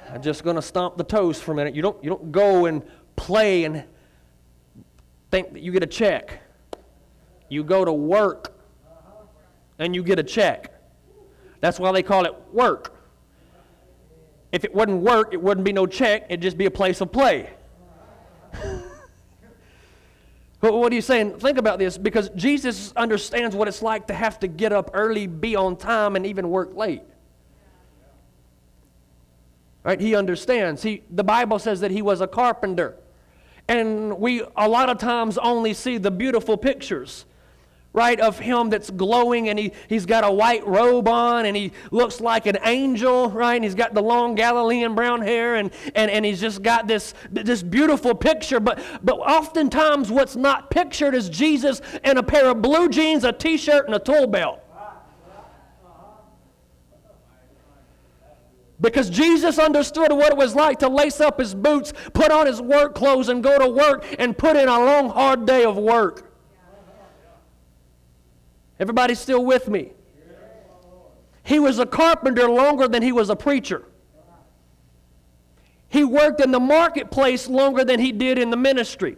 I'm 0.07 0.21
just 0.21 0.43
going 0.43 0.57
to 0.57 0.61
stomp 0.61 0.97
the 0.97 1.03
toes 1.03 1.41
for 1.41 1.53
a 1.53 1.55
minute. 1.55 1.73
You 1.73 1.81
don't, 1.81 2.03
you 2.03 2.11
don't 2.11 2.31
go 2.31 2.67
and 2.67 2.83
play 3.15 3.63
and 3.63 3.83
think 5.31 5.53
that 5.53 5.63
you 5.63 5.71
get 5.71 5.81
a 5.81 5.87
check. 5.87 6.39
You 7.49 7.63
go 7.63 7.83
to 7.83 7.93
work 7.93 8.55
and 9.79 9.95
you 9.95 10.03
get 10.03 10.19
a 10.19 10.23
check. 10.23 10.80
That's 11.61 11.79
why 11.79 11.91
they 11.91 12.03
call 12.03 12.25
it 12.25 12.35
work. 12.51 12.97
If 14.51 14.65
it 14.65 14.75
wouldn't 14.75 15.01
work, 15.01 15.33
it 15.33 15.41
wouldn't 15.41 15.63
be 15.63 15.71
no 15.71 15.87
check, 15.87 16.25
it'd 16.27 16.41
just 16.41 16.57
be 16.57 16.65
a 16.65 16.71
place 16.71 16.99
of 16.99 17.11
play. 17.11 17.49
but 20.59 20.73
what 20.73 20.91
are 20.91 20.95
you 20.95 21.01
saying? 21.01 21.39
Think 21.39 21.57
about 21.57 21.79
this 21.79 21.97
because 21.97 22.29
Jesus 22.35 22.91
understands 22.97 23.55
what 23.55 23.69
it's 23.69 23.81
like 23.81 24.07
to 24.07 24.13
have 24.13 24.39
to 24.41 24.47
get 24.47 24.73
up 24.73 24.91
early, 24.93 25.27
be 25.27 25.55
on 25.55 25.77
time, 25.77 26.17
and 26.17 26.25
even 26.25 26.49
work 26.49 26.75
late. 26.75 27.03
Right? 29.83 29.99
He 29.99 30.15
understands. 30.15 30.83
He, 30.83 31.03
the 31.09 31.23
Bible 31.23 31.57
says 31.57 31.79
that 31.79 31.91
he 31.91 32.01
was 32.01 32.21
a 32.21 32.27
carpenter. 32.27 32.97
And 33.67 34.19
we 34.19 34.43
a 34.57 34.67
lot 34.67 34.89
of 34.89 34.97
times 34.97 35.37
only 35.37 35.73
see 35.73 35.97
the 35.97 36.11
beautiful 36.11 36.57
pictures, 36.57 37.25
right, 37.93 38.19
of 38.21 38.39
him 38.39 38.69
that's 38.69 38.89
glowing 38.89 39.49
and 39.49 39.59
he, 39.59 39.71
he's 39.89 40.05
got 40.05 40.23
a 40.23 40.31
white 40.31 40.65
robe 40.65 41.07
on 41.07 41.45
and 41.45 41.57
he 41.57 41.73
looks 41.91 42.21
like 42.21 42.45
an 42.45 42.57
angel, 42.63 43.29
right? 43.29 43.55
And 43.55 43.63
he's 43.63 43.75
got 43.75 43.93
the 43.93 44.01
long 44.01 44.35
Galilean 44.35 44.95
brown 44.95 45.21
hair 45.21 45.55
and, 45.55 45.71
and, 45.93 46.09
and 46.09 46.23
he's 46.23 46.39
just 46.39 46.63
got 46.63 46.87
this, 46.87 47.13
this 47.29 47.61
beautiful 47.61 48.15
picture. 48.15 48.61
But, 48.61 48.81
but 49.03 49.19
oftentimes, 49.19 50.09
what's 50.09 50.37
not 50.37 50.69
pictured 50.69 51.13
is 51.13 51.27
Jesus 51.29 51.81
in 52.03 52.17
a 52.17 52.23
pair 52.23 52.49
of 52.49 52.61
blue 52.61 52.87
jeans, 52.87 53.25
a 53.25 53.33
t 53.33 53.57
shirt, 53.57 53.85
and 53.87 53.95
a 53.95 53.99
tool 53.99 54.27
belt. 54.27 54.59
Because 58.79 59.11
Jesus 59.11 59.59
understood 59.59 60.11
what 60.11 60.31
it 60.31 60.37
was 60.37 60.55
like 60.55 60.79
to 60.79 60.89
lace 60.89 61.21
up 61.21 61.39
his 61.39 61.53
boots, 61.53 61.93
put 62.13 62.31
on 62.31 62.47
his 62.47 62.59
work 62.59 62.95
clothes, 62.95 63.29
and 63.29 63.43
go 63.43 63.59
to 63.59 63.67
work 63.67 64.03
and 64.17 64.35
put 64.35 64.55
in 64.55 64.67
a 64.67 64.79
long, 64.79 65.09
hard 65.09 65.45
day 65.45 65.63
of 65.63 65.77
work. 65.77 66.30
Everybody 68.81 69.13
still 69.13 69.45
with 69.45 69.69
me? 69.69 69.91
He 71.43 71.59
was 71.59 71.77
a 71.77 71.85
carpenter 71.85 72.49
longer 72.49 72.87
than 72.87 73.03
he 73.03 73.11
was 73.11 73.29
a 73.29 73.35
preacher. 73.35 73.85
He 75.87 76.03
worked 76.03 76.41
in 76.41 76.49
the 76.49 76.59
marketplace 76.59 77.47
longer 77.47 77.85
than 77.85 77.99
he 77.99 78.11
did 78.11 78.39
in 78.39 78.49
the 78.49 78.57
ministry. 78.57 79.17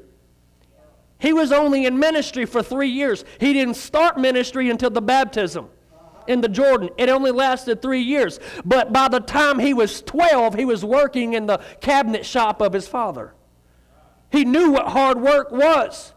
He 1.18 1.32
was 1.32 1.54
only 1.54 1.86
in 1.86 1.98
ministry 1.98 2.46
for 2.46 2.62
three 2.62 2.90
years. 2.90 3.24
He 3.40 3.54
didn't 3.54 3.76
start 3.76 4.18
ministry 4.18 4.70
until 4.70 4.90
the 4.90 5.02
baptism 5.02 5.70
in 6.28 6.42
the 6.42 6.50
Jordan. 6.50 6.90
It 6.98 7.08
only 7.08 7.32
lasted 7.32 7.82
three 7.82 8.02
years. 8.02 8.42
But 8.66 8.92
by 8.92 9.08
the 9.08 9.22
time 9.22 9.60
he 9.60 9.74
was 9.74 10.02
12, 10.02 10.56
he 10.56 10.66
was 10.66 10.84
working 10.84 11.34
in 11.34 11.46
the 11.46 11.60
cabinet 11.80 12.26
shop 12.26 12.60
of 12.60 12.74
his 12.74 12.88
father. 12.88 13.34
He 14.30 14.44
knew 14.44 14.72
what 14.72 14.88
hard 14.88 15.22
work 15.22 15.52
was. 15.52 16.13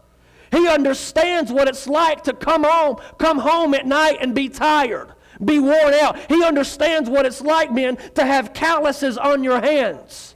He 0.51 0.67
understands 0.67 1.51
what 1.51 1.67
it's 1.67 1.87
like 1.87 2.23
to 2.23 2.33
come 2.33 2.63
home, 2.63 2.97
come 3.17 3.39
home 3.39 3.73
at 3.73 3.85
night 3.85 4.17
and 4.21 4.33
be 4.33 4.49
tired, 4.49 5.13
be 5.43 5.59
worn 5.59 5.93
out. 5.93 6.17
He 6.29 6.43
understands 6.43 7.09
what 7.09 7.25
it's 7.25 7.41
like, 7.41 7.71
men, 7.71 7.97
to 8.15 8.25
have 8.25 8.53
calluses 8.53 9.17
on 9.17 9.43
your 9.43 9.61
hands. 9.61 10.35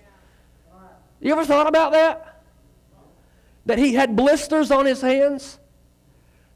You 1.19 1.31
ever 1.31 1.45
thought 1.45 1.67
about 1.67 1.91
that? 1.93 2.43
That 3.67 3.77
he 3.77 3.93
had 3.93 4.15
blisters 4.15 4.71
on 4.71 4.85
his 4.85 5.01
hands? 5.01 5.59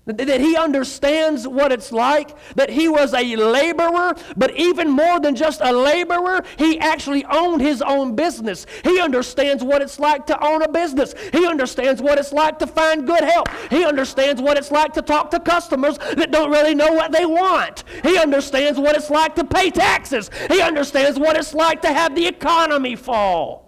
That 0.06 0.40
he 0.40 0.56
understands 0.56 1.48
what 1.48 1.72
it's 1.72 1.92
like, 1.92 2.38
that 2.56 2.70
he 2.70 2.88
was 2.88 3.16
a 3.16 3.36
laborer, 3.36 4.16
but 4.38 4.56
even 4.56 4.88
more 4.88 5.20
than 5.20 5.36
just 5.36 5.62
a 5.62 5.74
laborer, 5.74 6.44
he 6.58 6.78
actually 6.80 7.26
owned 7.26 7.62
his 7.62 7.82
own 7.82 8.16
business. 8.16 8.68
He 8.84 9.00
understands 9.00 9.64
what 9.64 9.82
it's 9.82 10.00
like 10.00 10.28
to 10.28 10.46
own 10.46 10.62
a 10.62 10.68
business. 10.68 11.16
He 11.32 11.48
understands 11.48 12.04
what 12.04 12.20
it's 12.20 12.32
like 12.32 12.60
to 12.60 12.68
find 12.68 13.08
good 13.08 13.24
help. 13.24 13.50
He 13.72 13.84
understands 13.84 14.40
what 14.40 14.58
it's 14.58 14.70
like 14.70 14.94
to 14.94 15.02
talk 15.02 15.32
to 15.32 15.40
customers 15.40 15.98
that 15.98 16.30
don't 16.30 16.52
really 16.52 16.76
know 16.76 16.94
what 16.94 17.12
they 17.12 17.26
want. 17.26 17.84
He 18.04 18.16
understands 18.20 18.80
what 18.80 18.96
it's 18.96 19.10
like 19.10 19.34
to 19.36 19.44
pay 19.44 19.72
taxes. 19.72 20.30
He 20.50 20.62
understands 20.62 21.18
what 21.18 21.36
it's 21.36 21.56
like 21.56 21.82
to 21.82 21.92
have 21.92 22.14
the 22.14 22.28
economy 22.28 22.96
fall. 22.96 23.65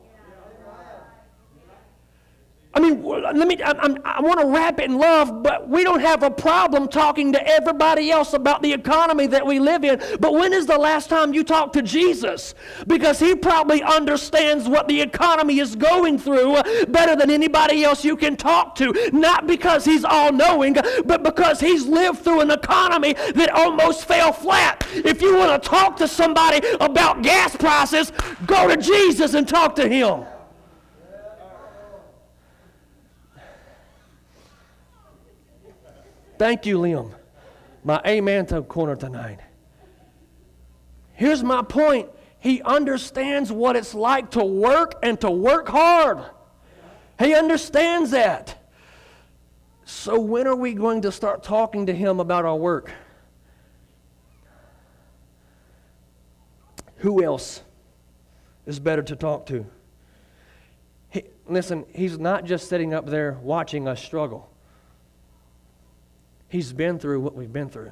I 2.78 2.80
mean, 2.80 3.02
let 3.04 3.48
me, 3.48 3.60
I, 3.64 3.72
I'm, 3.72 3.98
I 4.06 4.22
want 4.22 4.40
to 4.40 4.46
wrap 4.46 4.78
it 4.78 4.86
in 4.86 5.00
love, 5.00 5.42
but 5.42 5.68
we 5.68 5.84
don't 5.84 6.00
have 6.00 6.22
a 6.22 6.30
problem 6.30 6.88
talking 6.88 7.34
to 7.34 7.48
everybody 7.48 8.12
else 8.12 8.34
about 8.34 8.62
the 8.62 8.72
economy 8.72 9.26
that 9.26 9.44
we 9.44 9.58
live 9.58 9.84
in. 9.84 10.00
But 10.20 10.34
when 10.34 10.54
is 10.54 10.68
the 10.68 10.78
last 10.78 11.10
time 11.10 11.34
you 11.34 11.44
talked 11.44 11.74
to 11.74 11.82
Jesus? 11.82 12.54
Because 12.86 13.18
he 13.18 13.34
probably 13.34 13.82
understands 13.82 14.68
what 14.68 14.88
the 14.88 15.02
economy 15.02 15.58
is 15.58 15.76
going 15.76 16.20
through 16.20 16.62
better 16.90 17.16
than 17.16 17.32
anybody 17.32 17.84
else 17.84 18.06
you 18.06 18.16
can 18.16 18.38
talk 18.38 18.76
to. 18.76 18.94
Not 19.12 19.48
because 19.48 19.84
he's 19.84 20.06
all 20.06 20.32
knowing, 20.32 20.76
but 21.04 21.24
because 21.24 21.60
he's 21.60 21.88
lived 21.88 22.20
through 22.20 22.42
an 22.42 22.52
economy 22.52 23.14
that 23.14 23.50
almost 23.50 24.06
fell 24.06 24.32
flat. 24.32 24.86
If 24.94 25.24
you 25.24 25.36
want 25.36 25.64
to 25.64 25.68
talk 25.68 25.98
to 25.98 26.08
somebody 26.08 26.62
about 26.80 27.24
gas 27.24 27.56
prices, 27.56 28.12
go 28.46 28.68
to 28.68 28.78
Jesus 28.78 29.34
and 29.34 29.48
talk 29.48 29.74
to 29.78 29.90
him. 29.90 30.26
Thank 36.38 36.66
you, 36.66 36.80
Liam. 36.80 37.14
My 37.84 38.02
amen 38.06 38.46
to 38.48 38.62
corner 38.62 38.96
tonight. 38.96 39.40
Here's 41.14 41.44
my 41.44 41.64
point. 41.64 42.10
He 42.40 42.62
understands 42.62 43.52
what 43.52 43.76
it's 43.76 43.94
like 43.94 44.32
to 44.32 44.44
work 44.44 44.94
and 45.02 45.20
to 45.22 45.32
work 45.32 45.68
hard. 45.68 46.20
He 47.18 47.34
understands 47.34 48.12
that. 48.12 48.64
So, 49.86 50.20
when 50.20 50.48
are 50.48 50.56
we 50.56 50.74
going 50.74 51.02
to 51.04 51.12
start 51.12 51.44
talking 51.44 51.86
to 51.88 51.94
him 51.94 52.20
about 52.20 52.46
our 52.46 52.56
work? 52.56 52.92
Who 56.98 57.24
else 57.24 57.62
is 58.66 58.80
better 58.80 59.02
to 59.04 59.16
talk 59.16 59.46
to? 59.48 59.66
He, 61.10 61.24
listen, 61.48 61.86
he's 61.96 62.20
not 62.20 62.44
just 62.44 62.70
sitting 62.70 62.94
up 62.94 63.08
there 63.08 63.40
watching 63.42 63.88
us 63.88 64.04
struggle. 64.04 64.50
He's 66.50 66.72
been 66.74 67.00
through 67.00 67.20
what 67.22 67.36
we've 67.36 67.52
been 67.52 67.70
through. 67.70 67.92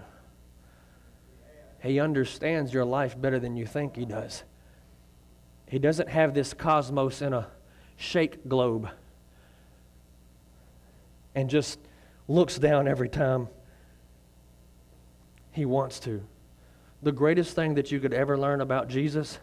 He 1.82 2.00
understands 2.00 2.74
your 2.74 2.86
life 2.86 3.20
better 3.20 3.40
than 3.40 3.56
you 3.56 3.66
think 3.66 3.96
he 3.96 4.06
does. 4.06 4.44
He 5.68 5.80
doesn't 5.80 6.10
have 6.10 6.34
this 6.34 6.54
cosmos 6.54 7.22
in 7.22 7.34
a 7.34 7.48
shake 7.98 8.48
globe 8.48 8.90
and 11.34 11.50
just 11.50 11.80
looks 12.28 12.58
down 12.58 12.88
every 12.88 13.10
time 13.10 13.50
he 15.52 15.66
wants 15.66 16.00
to. 16.02 16.24
The 17.04 17.12
greatest 17.12 17.56
thing 17.56 17.76
that 17.76 17.92
you 17.92 18.00
could 18.00 18.14
ever 18.14 18.38
learn 18.38 18.62
about 18.62 18.88
Jesus, 18.88 19.38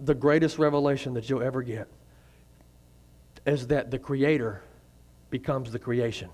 the 0.00 0.14
greatest 0.14 0.58
revelation 0.58 1.14
that 1.14 1.30
you'll 1.30 1.42
ever 1.42 1.62
get, 1.62 1.88
is 3.46 3.68
that 3.68 3.90
the 3.90 3.98
Creator 3.98 4.62
becomes 5.30 5.72
the 5.72 5.78
creation. 5.78 6.28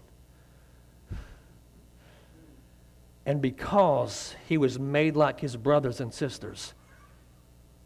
And 3.27 3.41
because 3.41 4.35
he 4.47 4.59
was 4.59 4.79
made 4.79 5.17
like 5.17 5.41
his 5.41 5.57
brothers 5.57 6.01
and 6.01 6.13
sisters, 6.13 6.75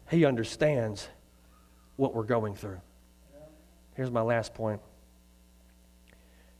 he 0.09 0.25
understands 0.25 1.07
what 1.95 2.13
we're 2.13 2.23
going 2.23 2.55
through. 2.55 2.81
Here's 3.95 4.11
my 4.11 4.21
last 4.21 4.53
point 4.53 4.81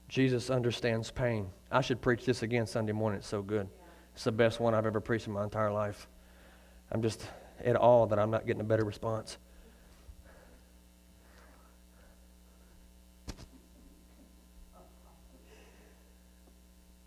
Jesus 0.07 0.49
understands 0.49 1.11
pain. 1.11 1.49
I 1.71 1.81
should 1.81 2.01
preach 2.01 2.25
this 2.25 2.41
again 2.41 2.65
Sunday 2.65 2.93
morning. 2.93 3.19
It's 3.19 3.27
so 3.27 3.41
good. 3.41 3.67
It's 4.15 4.23
the 4.23 4.31
best 4.31 4.59
one 4.59 4.73
I've 4.73 4.85
ever 4.85 4.99
preached 4.99 5.27
in 5.27 5.33
my 5.33 5.43
entire 5.43 5.71
life. 5.71 6.07
I'm 6.91 7.01
just 7.01 7.25
at 7.63 7.75
awe 7.75 8.07
that 8.07 8.17
I'm 8.17 8.31
not 8.31 8.47
getting 8.47 8.61
a 8.61 8.65
better 8.65 8.83
response. 8.83 9.37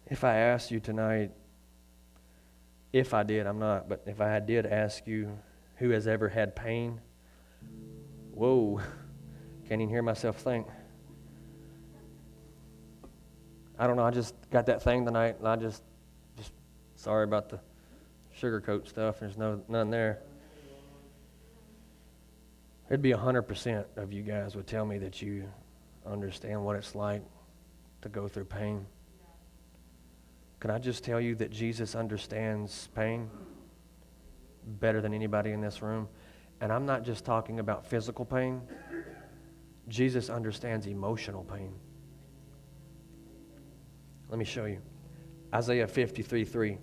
If 0.06 0.24
I 0.24 0.36
asked 0.36 0.70
you 0.70 0.78
tonight, 0.78 1.32
if 2.92 3.14
I 3.14 3.22
did, 3.22 3.46
I'm 3.46 3.58
not, 3.58 3.88
but 3.88 4.02
if 4.06 4.20
I 4.20 4.38
did 4.40 4.66
ask 4.66 5.06
you 5.06 5.38
who 5.76 5.90
has 5.90 6.06
ever 6.06 6.28
had 6.28 6.54
pain, 6.54 7.00
whoa, 8.32 8.80
can't 9.68 9.80
even 9.80 9.88
hear 9.88 10.02
myself 10.02 10.38
think. 10.38 10.66
I 13.78 13.86
don't 13.86 13.96
know, 13.96 14.04
I 14.04 14.10
just 14.10 14.34
got 14.50 14.66
that 14.66 14.82
thing 14.82 15.04
tonight, 15.04 15.36
and 15.38 15.48
I 15.48 15.56
just, 15.56 15.82
just 16.36 16.52
sorry 16.96 17.24
about 17.24 17.48
the 17.48 17.58
sugarcoat 18.38 18.86
stuff. 18.86 19.20
There's 19.20 19.36
no 19.36 19.62
none 19.68 19.90
there. 19.90 20.20
It'd 22.88 23.00
be 23.00 23.12
100% 23.12 23.84
of 23.96 24.12
you 24.12 24.22
guys 24.22 24.54
would 24.54 24.66
tell 24.66 24.84
me 24.84 24.98
that 24.98 25.22
you 25.22 25.48
understand 26.04 26.62
what 26.62 26.76
it's 26.76 26.94
like 26.94 27.22
to 28.02 28.08
go 28.10 28.28
through 28.28 28.44
pain. 28.44 28.84
Can 30.62 30.70
I 30.70 30.78
just 30.78 31.02
tell 31.02 31.20
you 31.20 31.34
that 31.34 31.50
Jesus 31.50 31.96
understands 31.96 32.88
pain 32.94 33.28
better 34.78 35.00
than 35.00 35.12
anybody 35.12 35.50
in 35.50 35.60
this 35.60 35.82
room? 35.82 36.06
And 36.60 36.72
I'm 36.72 36.86
not 36.86 37.02
just 37.02 37.24
talking 37.24 37.58
about 37.58 37.84
physical 37.84 38.24
pain, 38.24 38.62
Jesus 39.88 40.30
understands 40.30 40.86
emotional 40.86 41.42
pain. 41.42 41.74
Let 44.28 44.38
me 44.38 44.44
show 44.44 44.66
you. 44.66 44.78
Isaiah 45.52 45.88
53 45.88 46.44
3. 46.44 46.78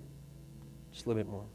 Just 0.91 1.05
a 1.05 1.07
little 1.07 1.23
bit 1.23 1.31
more. 1.31 1.45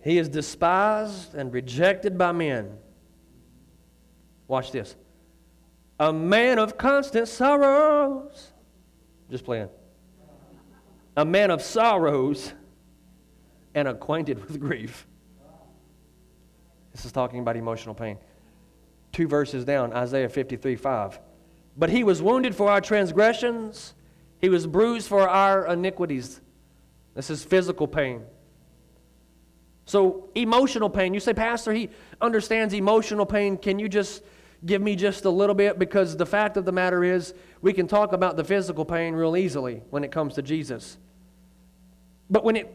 He 0.00 0.18
is 0.18 0.28
despised 0.28 1.36
and 1.36 1.52
rejected 1.54 2.18
by 2.18 2.32
men. 2.32 2.78
Watch 4.48 4.72
this. 4.72 4.96
A 6.00 6.12
man 6.12 6.58
of 6.58 6.76
constant 6.76 7.28
sorrows. 7.28 8.50
Just 9.30 9.44
playing 9.44 9.68
a 11.16 11.24
man 11.24 11.50
of 11.50 11.62
sorrows 11.62 12.52
and 13.74 13.88
acquainted 13.88 14.42
with 14.44 14.60
grief. 14.60 15.06
This 16.92 17.04
is 17.04 17.12
talking 17.12 17.40
about 17.40 17.56
emotional 17.56 17.94
pain. 17.94 18.18
Two 19.12 19.28
verses 19.28 19.64
down, 19.64 19.92
Isaiah 19.92 20.28
53 20.28 20.76
5. 20.76 21.20
But 21.76 21.90
he 21.90 22.04
was 22.04 22.20
wounded 22.20 22.54
for 22.54 22.70
our 22.70 22.80
transgressions, 22.80 23.94
he 24.40 24.48
was 24.48 24.66
bruised 24.66 25.08
for 25.08 25.28
our 25.28 25.66
iniquities. 25.66 26.40
This 27.14 27.30
is 27.30 27.44
physical 27.44 27.86
pain. 27.86 28.22
So, 29.84 30.30
emotional 30.34 30.88
pain. 30.88 31.12
You 31.12 31.20
say, 31.20 31.34
Pastor, 31.34 31.72
he 31.72 31.90
understands 32.20 32.72
emotional 32.72 33.26
pain. 33.26 33.56
Can 33.56 33.78
you 33.78 33.88
just 33.88 34.22
give 34.64 34.80
me 34.80 34.96
just 34.96 35.24
a 35.24 35.30
little 35.30 35.54
bit? 35.54 35.78
Because 35.78 36.16
the 36.16 36.26
fact 36.26 36.56
of 36.56 36.64
the 36.64 36.72
matter 36.72 37.04
is, 37.04 37.34
we 37.60 37.72
can 37.72 37.86
talk 37.86 38.12
about 38.12 38.36
the 38.36 38.44
physical 38.44 38.84
pain 38.84 39.14
real 39.14 39.36
easily 39.36 39.82
when 39.90 40.04
it 40.04 40.10
comes 40.10 40.34
to 40.34 40.42
Jesus. 40.42 40.98
But 42.30 42.44
when 42.44 42.56
it 42.56 42.74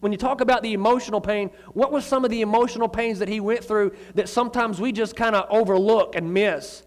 when 0.00 0.12
you 0.12 0.18
talk 0.18 0.42
about 0.42 0.62
the 0.62 0.74
emotional 0.74 1.20
pain, 1.20 1.50
what 1.72 1.90
were 1.90 2.02
some 2.02 2.24
of 2.24 2.30
the 2.30 2.42
emotional 2.42 2.86
pains 2.86 3.18
that 3.18 3.28
he 3.28 3.40
went 3.40 3.64
through 3.64 3.96
that 4.14 4.28
sometimes 4.28 4.80
we 4.80 4.92
just 4.92 5.16
kind 5.16 5.34
of 5.34 5.46
overlook 5.50 6.14
and 6.14 6.32
miss? 6.32 6.82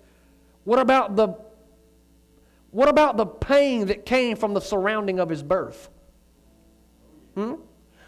What 0.64 0.80
about 0.80 1.16
the 1.16 1.36
what 2.72 2.88
about 2.88 3.18
the 3.18 3.26
pain 3.26 3.88
that 3.88 4.06
came 4.06 4.38
from 4.38 4.54
the 4.54 4.60
surrounding 4.60 5.20
of 5.20 5.28
his 5.28 5.42
birth? 5.42 5.90
Hmm? 7.36 7.56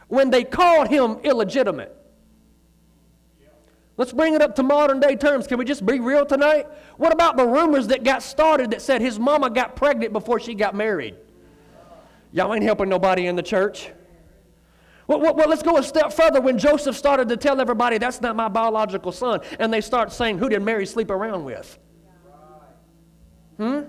When 0.08 0.30
they 0.30 0.44
called 0.44 0.88
him 0.88 1.18
illegitimate. 1.24 1.98
Let's 3.98 4.14
bring 4.14 4.34
it 4.34 4.42
up 4.42 4.56
to 4.56 4.64
modern 4.64 5.00
day 5.00 5.16
terms. 5.16 5.48
Can 5.48 5.58
we 5.58 5.66
just 5.66 5.86
be 5.86 6.00
real 6.00 6.26
tonight? 6.26 6.68
What 6.98 7.12
about 7.12 7.38
the 7.38 7.46
rumors 7.46 7.88
that 7.88 8.04
got 8.04 8.24
started 8.24 8.72
that 8.72 8.82
said 8.82 9.02
his 9.02 9.20
mama 9.20 9.50
got 9.50 9.76
pregnant 9.76 10.14
before 10.14 10.40
she 10.40 10.56
got 10.56 10.74
married? 10.74 11.16
Y'all 12.32 12.54
ain't 12.54 12.64
helping 12.64 12.90
nobody 12.90 13.28
in 13.28 13.36
the 13.36 13.44
church. 13.44 13.92
Well, 15.08 15.20
well, 15.20 15.36
well, 15.36 15.50
let's 15.50 15.62
go 15.62 15.78
a 15.78 15.84
step 15.84 16.14
further. 16.14 16.40
When 16.40 16.58
Joseph 16.58 16.96
started 16.96 17.28
to 17.30 17.38
tell 17.38 17.60
everybody, 17.60 17.98
that's 17.98 18.22
not 18.22 18.36
my 18.36 18.48
biological 18.48 19.12
son, 19.12 19.42
and 19.60 19.74
they 19.74 19.82
start 19.82 20.14
saying, 20.14 20.38
who 20.38 20.48
did 20.48 20.62
Mary 20.62 20.86
sleep 20.86 21.12
around 21.12 21.44
with? 21.44 21.78
Hmm? 23.58 23.82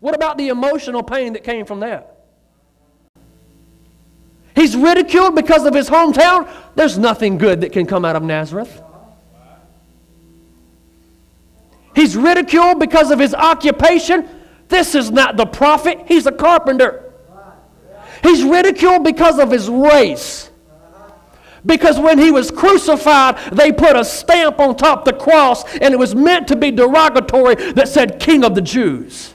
What 0.00 0.14
about 0.14 0.38
the 0.38 0.48
emotional 0.48 1.02
pain 1.02 1.34
that 1.34 1.44
came 1.44 1.66
from 1.66 1.80
that? 1.80 2.24
He's 4.56 4.74
ridiculed 4.74 5.34
because 5.34 5.66
of 5.66 5.74
his 5.74 5.90
hometown. 5.90 6.50
There's 6.74 6.98
nothing 6.98 7.36
good 7.36 7.60
that 7.60 7.72
can 7.72 7.86
come 7.86 8.04
out 8.06 8.16
of 8.16 8.22
Nazareth. 8.22 8.82
He's 11.94 12.16
ridiculed 12.16 12.78
because 12.78 13.10
of 13.10 13.18
his 13.18 13.34
occupation. 13.34 14.28
This 14.68 14.94
is 14.94 15.10
not 15.10 15.36
the 15.36 15.46
prophet, 15.46 15.98
he's 16.06 16.26
a 16.26 16.32
carpenter. 16.32 17.12
He's 18.22 18.44
ridiculed 18.44 19.02
because 19.02 19.38
of 19.38 19.50
his 19.50 19.68
race. 19.68 20.50
Because 21.64 21.98
when 21.98 22.18
he 22.18 22.30
was 22.30 22.50
crucified, 22.50 23.38
they 23.52 23.72
put 23.72 23.96
a 23.96 24.04
stamp 24.04 24.60
on 24.60 24.76
top 24.76 25.04
the 25.04 25.12
cross, 25.12 25.64
and 25.76 25.92
it 25.92 25.98
was 25.98 26.14
meant 26.14 26.48
to 26.48 26.56
be 26.56 26.70
derogatory 26.70 27.54
that 27.72 27.88
said, 27.88 28.18
King 28.18 28.44
of 28.44 28.54
the 28.54 28.62
Jews. 28.62 29.34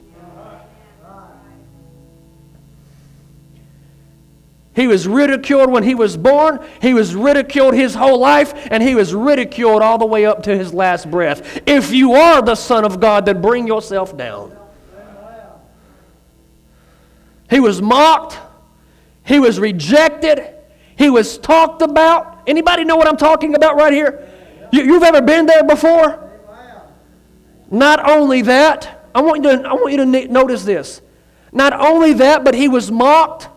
He 4.76 4.88
was 4.88 5.08
ridiculed 5.08 5.72
when 5.72 5.84
he 5.84 5.96
was 5.96 6.18
born. 6.18 6.60
He 6.82 6.94
was 6.94 7.16
ridiculed 7.16 7.74
his 7.74 7.96
whole 7.96 8.20
life, 8.20 8.54
and 8.70 8.84
he 8.84 8.94
was 8.94 9.14
ridiculed 9.14 9.82
all 9.82 9.98
the 9.98 10.06
way 10.06 10.26
up 10.26 10.44
to 10.44 10.58
his 10.58 10.74
last 10.74 11.10
breath. 11.10 11.62
If 11.66 11.92
you 11.92 12.14
are 12.14 12.42
the 12.42 12.56
Son 12.56 12.84
of 12.84 13.00
God, 13.00 13.26
then 13.26 13.42
bring 13.42 13.68
yourself 13.68 14.18
down. 14.18 14.56
He 17.50 17.62
was 17.62 17.82
mocked. 17.82 18.38
He 19.24 19.40
was 19.40 19.60
rejected. 19.60 20.46
He 20.98 21.10
was 21.10 21.38
talked 21.38 21.82
about. 21.82 22.44
Anybody 22.46 22.84
know 22.84 22.98
what 22.98 23.08
I'm 23.08 23.18
talking 23.18 23.56
about 23.56 23.78
right 23.78 23.94
here? 23.94 24.28
You, 24.74 24.94
have 24.96 25.04
ever 25.04 25.22
been 25.22 25.46
there 25.46 25.64
before? 25.64 26.22
Not 27.72 28.10
only 28.10 28.42
that, 28.42 29.10
I 29.16 29.22
want 29.22 29.44
you 29.44 29.52
to, 29.52 29.68
I 29.70 29.74
want 29.74 29.92
you 29.92 29.98
to 29.98 30.28
notice 30.28 30.66
this. 30.66 31.02
Not 31.54 31.72
only 31.72 32.14
that, 32.14 32.44
but 32.44 32.56
he 32.56 32.68
was 32.68 32.92
mocked. 32.92 33.48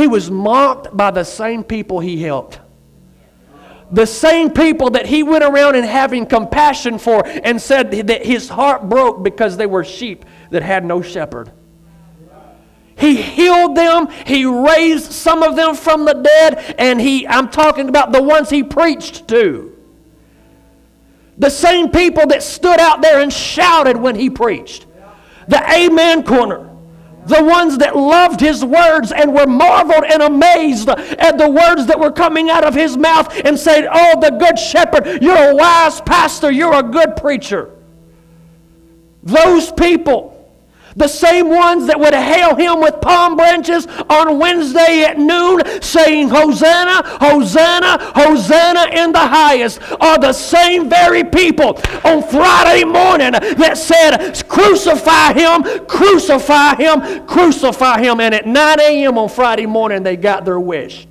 He 0.00 0.06
was 0.06 0.30
mocked 0.30 0.96
by 0.96 1.10
the 1.10 1.24
same 1.24 1.62
people 1.62 2.00
he 2.00 2.22
helped. 2.22 2.58
The 3.92 4.06
same 4.06 4.48
people 4.50 4.88
that 4.92 5.04
he 5.04 5.22
went 5.22 5.44
around 5.44 5.74
and 5.74 5.84
having 5.84 6.24
compassion 6.24 6.96
for 6.96 7.22
and 7.26 7.60
said 7.60 7.90
that 7.90 8.24
his 8.24 8.48
heart 8.48 8.88
broke 8.88 9.22
because 9.22 9.58
they 9.58 9.66
were 9.66 9.84
sheep 9.84 10.24
that 10.48 10.62
had 10.62 10.86
no 10.86 11.02
shepherd. 11.02 11.52
He 12.96 13.20
healed 13.20 13.76
them. 13.76 14.08
He 14.24 14.46
raised 14.46 15.12
some 15.12 15.42
of 15.42 15.54
them 15.54 15.74
from 15.74 16.06
the 16.06 16.14
dead. 16.14 16.76
And 16.78 16.98
he, 16.98 17.28
I'm 17.28 17.50
talking 17.50 17.90
about 17.90 18.10
the 18.10 18.22
ones 18.22 18.48
he 18.48 18.62
preached 18.62 19.28
to. 19.28 19.76
The 21.36 21.50
same 21.50 21.90
people 21.90 22.26
that 22.28 22.42
stood 22.42 22.80
out 22.80 23.02
there 23.02 23.20
and 23.20 23.30
shouted 23.30 23.98
when 23.98 24.16
he 24.16 24.30
preached. 24.30 24.86
The 25.46 25.62
Amen 25.70 26.22
Corner. 26.22 26.69
The 27.26 27.44
ones 27.44 27.78
that 27.78 27.96
loved 27.96 28.40
his 28.40 28.64
words 28.64 29.12
and 29.12 29.34
were 29.34 29.46
marveled 29.46 30.04
and 30.04 30.22
amazed 30.22 30.88
at 30.88 31.36
the 31.38 31.48
words 31.48 31.86
that 31.86 32.00
were 32.00 32.10
coming 32.10 32.48
out 32.50 32.64
of 32.64 32.74
his 32.74 32.96
mouth 32.96 33.32
and 33.44 33.58
said, 33.58 33.86
Oh, 33.90 34.18
the 34.20 34.30
good 34.30 34.58
shepherd, 34.58 35.22
you're 35.22 35.50
a 35.50 35.54
wise 35.54 36.00
pastor, 36.00 36.50
you're 36.50 36.74
a 36.74 36.82
good 36.82 37.16
preacher. 37.16 37.76
Those 39.22 39.70
people 39.72 40.29
the 40.96 41.08
same 41.08 41.48
ones 41.48 41.86
that 41.86 41.98
would 41.98 42.14
hail 42.14 42.54
him 42.54 42.80
with 42.80 43.00
palm 43.00 43.36
branches 43.36 43.86
on 44.08 44.38
Wednesday 44.38 45.04
at 45.04 45.18
noon, 45.18 45.62
saying, 45.82 46.28
Hosanna, 46.28 47.02
Hosanna, 47.20 47.98
Hosanna 48.14 48.86
in 48.92 49.12
the 49.12 49.18
highest, 49.18 49.80
are 50.00 50.18
the 50.18 50.32
same 50.32 50.88
very 50.88 51.24
people 51.24 51.80
on 52.04 52.22
Friday 52.22 52.84
morning 52.84 53.32
that 53.32 53.76
said, 53.76 54.48
Crucify 54.48 55.32
him, 55.32 55.86
crucify 55.86 56.74
him, 56.76 57.26
crucify 57.26 58.00
him. 58.00 58.20
And 58.20 58.34
at 58.34 58.46
9 58.46 58.80
a.m. 58.80 59.18
on 59.18 59.28
Friday 59.28 59.66
morning, 59.66 60.02
they 60.02 60.16
got 60.16 60.44
their 60.44 60.60
wish. 60.60 61.06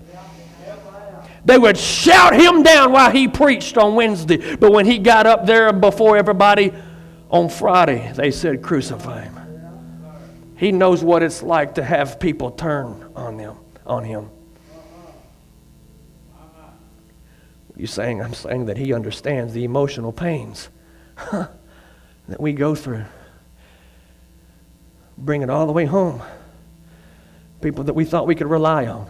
They 1.45 1.57
would 1.57 1.77
shout 1.77 2.35
him 2.35 2.63
down 2.63 2.91
while 2.91 3.09
he 3.09 3.27
preached 3.27 3.77
on 3.77 3.95
Wednesday. 3.95 4.55
But 4.55 4.71
when 4.71 4.85
he 4.85 4.99
got 4.99 5.25
up 5.25 5.45
there 5.45 5.71
before 5.71 6.17
everybody 6.17 6.73
on 7.29 7.49
Friday, 7.49 8.11
they 8.15 8.31
said, 8.31 8.61
Crucify 8.61 9.21
him. 9.21 9.38
He 10.59 10.73
knows 10.73 11.01
what 11.01 11.23
it's 11.23 11.41
like 11.41 11.75
to 11.75 11.83
have 11.83 12.19
people 12.19 12.51
turn 12.51 13.13
on 13.15 13.37
them, 13.37 13.55
on 13.85 14.03
him. 14.03 14.29
You 17.77 17.87
saying? 17.87 18.21
I'm 18.21 18.33
saying 18.33 18.65
that 18.65 18.75
he 18.75 18.91
understands 18.91 19.53
the 19.53 19.63
emotional 19.63 20.11
pains 20.11 20.67
that 21.31 21.49
we 22.37 22.51
go 22.51 22.75
through. 22.75 23.05
Bring 25.17 25.43
it 25.43 25.49
all 25.49 25.65
the 25.65 25.71
way 25.71 25.85
home. 25.85 26.21
People 27.61 27.85
that 27.85 27.93
we 27.93 28.03
thought 28.03 28.27
we 28.27 28.35
could 28.35 28.47
rely 28.47 28.85
on. 28.85 29.09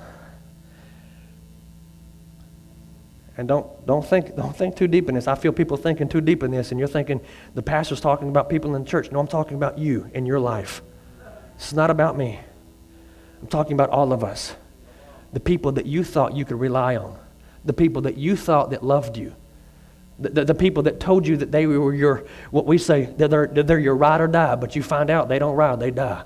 And 3.37 3.47
don't, 3.47 3.87
don't, 3.87 4.05
think, 4.05 4.35
don't 4.35 4.55
think 4.55 4.75
too 4.75 4.87
deep 4.87 5.09
in 5.09 5.15
this. 5.15 5.27
I 5.27 5.33
feel 5.33 5.51
people 5.51 5.77
thinking 5.77 6.09
too 6.09 6.21
deep 6.21 6.43
in 6.43 6.51
this, 6.51 6.69
and 6.69 6.77
you're 6.77 6.87
thinking 6.87 7.21
the 7.55 7.63
pastor's 7.63 8.01
talking 8.01 8.29
about 8.29 8.49
people 8.49 8.75
in 8.75 8.83
the 8.83 8.87
church. 8.87 9.11
No, 9.11 9.19
I'm 9.19 9.27
talking 9.27 9.57
about 9.57 9.79
you 9.79 10.11
in 10.13 10.27
your 10.27 10.39
life. 10.39 10.83
It's 11.59 11.73
not 11.73 11.89
about 11.89 12.17
me. 12.17 12.39
I'm 13.41 13.47
talking 13.47 13.73
about 13.73 13.89
all 13.89 14.13
of 14.13 14.23
us. 14.23 14.55
The 15.33 15.41
people 15.41 15.73
that 15.73 15.85
you 15.85 16.05
thought 16.05 16.33
you 16.33 16.45
could 16.45 16.59
rely 16.59 16.95
on, 16.95 17.19
the 17.65 17.73
people 17.73 18.01
that 18.03 18.17
you 18.17 18.37
thought 18.37 18.69
that 18.69 18.81
loved 18.81 19.17
you, 19.17 19.35
the, 20.17 20.29
the, 20.29 20.45
the 20.45 20.55
people 20.55 20.83
that 20.83 21.01
told 21.01 21.27
you 21.27 21.35
that 21.35 21.51
they 21.51 21.67
were 21.67 21.93
your, 21.93 22.25
what 22.51 22.65
we 22.65 22.77
say, 22.77 23.05
that 23.17 23.29
they're, 23.29 23.47
that 23.47 23.67
they're 23.67 23.77
your 23.77 23.95
ride 23.95 24.21
or 24.21 24.27
die, 24.27 24.55
but 24.55 24.75
you 24.75 24.81
find 24.81 25.09
out 25.09 25.27
they 25.27 25.37
don't 25.37 25.55
ride, 25.55 25.81
they 25.81 25.91
die. 25.91 26.23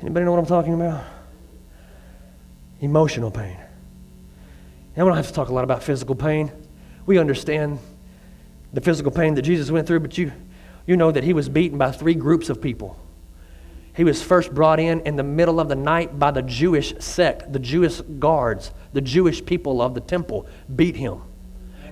Anybody 0.00 0.24
know 0.24 0.32
what 0.32 0.40
I'm 0.40 0.46
talking 0.46 0.74
about? 0.74 1.04
Emotional 2.80 3.30
pain. 3.30 3.58
And 4.96 5.06
we 5.06 5.10
don't 5.10 5.16
have 5.16 5.28
to 5.28 5.32
talk 5.32 5.50
a 5.50 5.54
lot 5.54 5.62
about 5.62 5.82
physical 5.82 6.14
pain. 6.14 6.50
We 7.04 7.18
understand 7.18 7.78
the 8.72 8.80
physical 8.80 9.12
pain 9.12 9.34
that 9.34 9.42
Jesus 9.42 9.70
went 9.70 9.86
through, 9.86 10.00
but 10.00 10.16
you, 10.16 10.32
you 10.86 10.96
know 10.96 11.10
that 11.10 11.24
he 11.24 11.32
was 11.32 11.48
beaten 11.48 11.78
by 11.78 11.92
three 11.92 12.14
groups 12.14 12.48
of 12.48 12.60
people. 12.60 12.98
He 13.94 14.04
was 14.04 14.22
first 14.22 14.54
brought 14.54 14.80
in 14.80 15.00
in 15.00 15.16
the 15.16 15.22
middle 15.22 15.60
of 15.60 15.68
the 15.68 15.76
night 15.76 16.18
by 16.18 16.30
the 16.30 16.42
Jewish 16.42 16.94
sect, 16.98 17.52
the 17.52 17.58
Jewish 17.58 18.00
guards, 18.00 18.72
the 18.92 19.02
Jewish 19.02 19.44
people 19.44 19.82
of 19.82 19.94
the 19.94 20.00
temple 20.00 20.46
beat 20.74 20.96
him. 20.96 21.22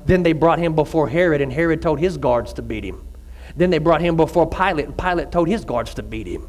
Then 0.07 0.23
they 0.23 0.33
brought 0.33 0.59
him 0.59 0.75
before 0.75 1.09
Herod, 1.09 1.43
and 1.43 1.53
Herod 1.53 1.83
told 1.83 2.01
his 2.01 2.17
guards 2.17 2.55
to 2.55 2.63
beat 2.63 2.85
him. 2.85 3.07
Then 3.55 3.69
they 3.69 3.79
brought 3.79 4.01
him 4.01 4.17
before 4.17 4.49
Pilate, 4.49 4.87
and 4.87 4.97
Pilate 4.97 5.31
told 5.31 5.49
his 5.49 5.65
guards 5.65 5.93
to 5.95 6.03
beat 6.03 6.27
him. 6.27 6.49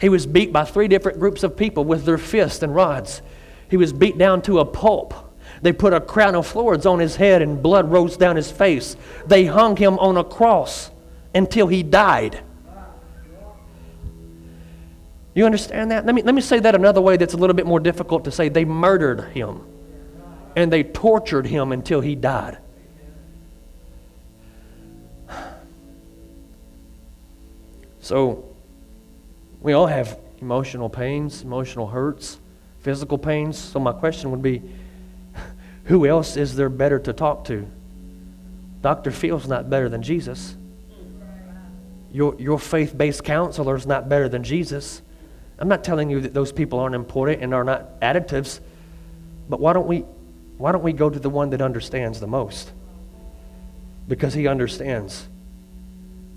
He 0.00 0.08
was 0.08 0.26
beat 0.26 0.52
by 0.52 0.64
three 0.64 0.88
different 0.88 1.18
groups 1.18 1.42
of 1.42 1.56
people 1.56 1.84
with 1.84 2.04
their 2.04 2.18
fists 2.18 2.62
and 2.62 2.74
rods. 2.74 3.20
He 3.68 3.76
was 3.76 3.92
beat 3.92 4.16
down 4.16 4.40
to 4.42 4.60
a 4.60 4.64
pulp. 4.64 5.14
They 5.60 5.72
put 5.72 5.92
a 5.92 6.00
crown 6.00 6.34
of 6.34 6.46
thorns 6.46 6.86
on 6.86 6.98
his 6.98 7.16
head, 7.16 7.42
and 7.42 7.62
blood 7.62 7.90
rose 7.90 8.16
down 8.16 8.36
his 8.36 8.50
face. 8.50 8.96
They 9.26 9.44
hung 9.44 9.76
him 9.76 9.98
on 9.98 10.16
a 10.16 10.24
cross 10.24 10.90
until 11.36 11.66
he 11.66 11.82
died. 11.82 12.40
You 15.34 15.44
understand 15.44 15.90
that? 15.90 16.06
Let 16.06 16.14
me, 16.14 16.22
let 16.22 16.34
me 16.34 16.40
say 16.40 16.60
that 16.60 16.74
another 16.74 17.02
way 17.02 17.18
that's 17.18 17.34
a 17.34 17.36
little 17.36 17.54
bit 17.54 17.66
more 17.66 17.78
difficult 17.78 18.24
to 18.24 18.30
say. 18.30 18.48
They 18.48 18.64
murdered 18.64 19.32
him 19.32 19.60
and 20.56 20.72
they 20.72 20.82
tortured 20.82 21.46
him 21.46 21.72
until 21.72 22.00
he 22.00 22.14
died. 22.14 22.58
So, 28.00 28.44
we 29.60 29.72
all 29.72 29.88
have 29.88 30.18
emotional 30.40 30.88
pains, 30.88 31.42
emotional 31.42 31.88
hurts, 31.88 32.38
physical 32.80 33.18
pains. 33.18 33.58
So, 33.58 33.80
my 33.80 33.92
question 33.92 34.30
would 34.30 34.42
be 34.42 34.62
who 35.84 36.06
else 36.06 36.36
is 36.36 36.54
there 36.54 36.68
better 36.70 37.00
to 37.00 37.12
talk 37.12 37.44
to? 37.46 37.68
Dr. 38.80 39.10
Phil's 39.10 39.48
not 39.48 39.68
better 39.68 39.88
than 39.88 40.02
Jesus. 40.02 40.54
Your, 42.12 42.34
your 42.38 42.58
faith 42.58 42.96
based 42.96 43.24
counselor 43.24 43.76
is 43.76 43.86
not 43.86 44.08
better 44.08 44.28
than 44.28 44.42
Jesus. 44.42 45.02
I'm 45.58 45.68
not 45.68 45.84
telling 45.84 46.10
you 46.10 46.20
that 46.20 46.34
those 46.34 46.52
people 46.52 46.78
aren't 46.78 46.94
important 46.94 47.42
and 47.42 47.54
are 47.54 47.64
not 47.64 48.00
additives, 48.00 48.60
but 49.48 49.60
why 49.60 49.72
don't 49.72 49.86
we, 49.86 50.04
why 50.58 50.72
don't 50.72 50.82
we 50.82 50.92
go 50.92 51.08
to 51.08 51.18
the 51.18 51.30
one 51.30 51.50
that 51.50 51.62
understands 51.62 52.20
the 52.20 52.26
most? 52.26 52.72
Because 54.08 54.34
he 54.34 54.46
understands. 54.46 55.26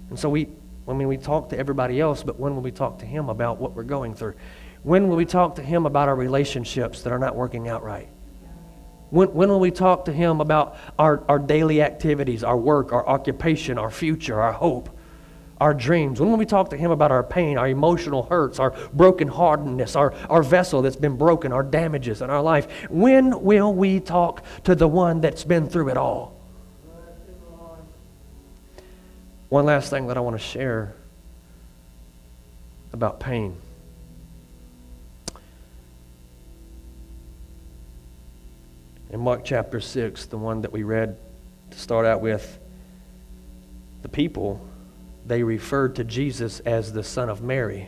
And 0.09 0.17
so 0.17 0.29
we, 0.29 0.47
I 0.87 0.93
mean, 0.93 1.07
we 1.07 1.17
talk 1.17 1.49
to 1.49 1.57
everybody 1.57 1.99
else, 1.99 2.23
but 2.23 2.39
when 2.39 2.55
will 2.55 2.61
we 2.61 2.71
talk 2.71 2.99
to 2.99 3.05
him 3.05 3.29
about 3.29 3.59
what 3.59 3.75
we're 3.75 3.83
going 3.83 4.15
through? 4.15 4.35
When 4.83 5.09
will 5.09 5.17
we 5.17 5.25
talk 5.25 5.55
to 5.55 5.63
him 5.63 5.85
about 5.85 6.07
our 6.07 6.15
relationships 6.15 7.03
that 7.03 7.11
are 7.11 7.19
not 7.19 7.35
working 7.35 7.67
out 7.67 7.83
right? 7.83 8.07
When, 9.09 9.33
when 9.33 9.49
will 9.49 9.59
we 9.59 9.71
talk 9.71 10.05
to 10.05 10.13
him 10.13 10.39
about 10.39 10.77
our, 10.97 11.23
our 11.27 11.39
daily 11.39 11.81
activities, 11.81 12.43
our 12.43 12.57
work, 12.57 12.93
our 12.93 13.07
occupation, 13.07 13.77
our 13.77 13.91
future, 13.91 14.39
our 14.39 14.53
hope? 14.53 14.89
Our 15.59 15.73
dreams, 15.73 16.19
when 16.19 16.29
will 16.29 16.37
we 16.37 16.45
talk 16.45 16.69
to 16.69 16.77
Him 16.77 16.91
about 16.91 17.11
our 17.11 17.23
pain, 17.23 17.57
our 17.57 17.67
emotional 17.67 18.23
hurts, 18.23 18.59
our 18.59 18.71
brokenheartedness, 18.71 19.95
our, 19.95 20.13
our 20.29 20.41
vessel 20.41 20.81
that's 20.81 20.95
been 20.95 21.17
broken, 21.17 21.51
our 21.51 21.63
damages 21.63 22.21
in 22.21 22.29
our 22.29 22.41
life, 22.41 22.89
when 22.89 23.41
will 23.43 23.73
we 23.73 23.99
talk 23.99 24.43
to 24.63 24.73
the 24.73 24.87
one 24.87 25.19
that's 25.19 25.43
been 25.43 25.67
through 25.67 25.89
it 25.89 25.97
all? 25.97 26.35
One 29.49 29.65
last 29.65 29.89
thing 29.89 30.07
that 30.07 30.17
I 30.17 30.19
want 30.19 30.37
to 30.37 30.43
share 30.43 30.93
about 32.93 33.19
pain. 33.19 33.57
In 39.11 39.19
Mark 39.19 39.43
chapter 39.43 39.81
6, 39.81 40.27
the 40.27 40.37
one 40.37 40.61
that 40.61 40.71
we 40.71 40.83
read 40.83 41.17
to 41.71 41.79
start 41.79 42.05
out 42.05 42.21
with, 42.21 42.59
the 44.03 44.09
people 44.09 44.61
they 45.29 45.43
referred 45.43 45.95
to 45.95 46.03
Jesus 46.03 46.59
as 46.61 46.91
the 46.91 47.03
Son 47.03 47.29
of 47.29 47.43
Mary. 47.43 47.87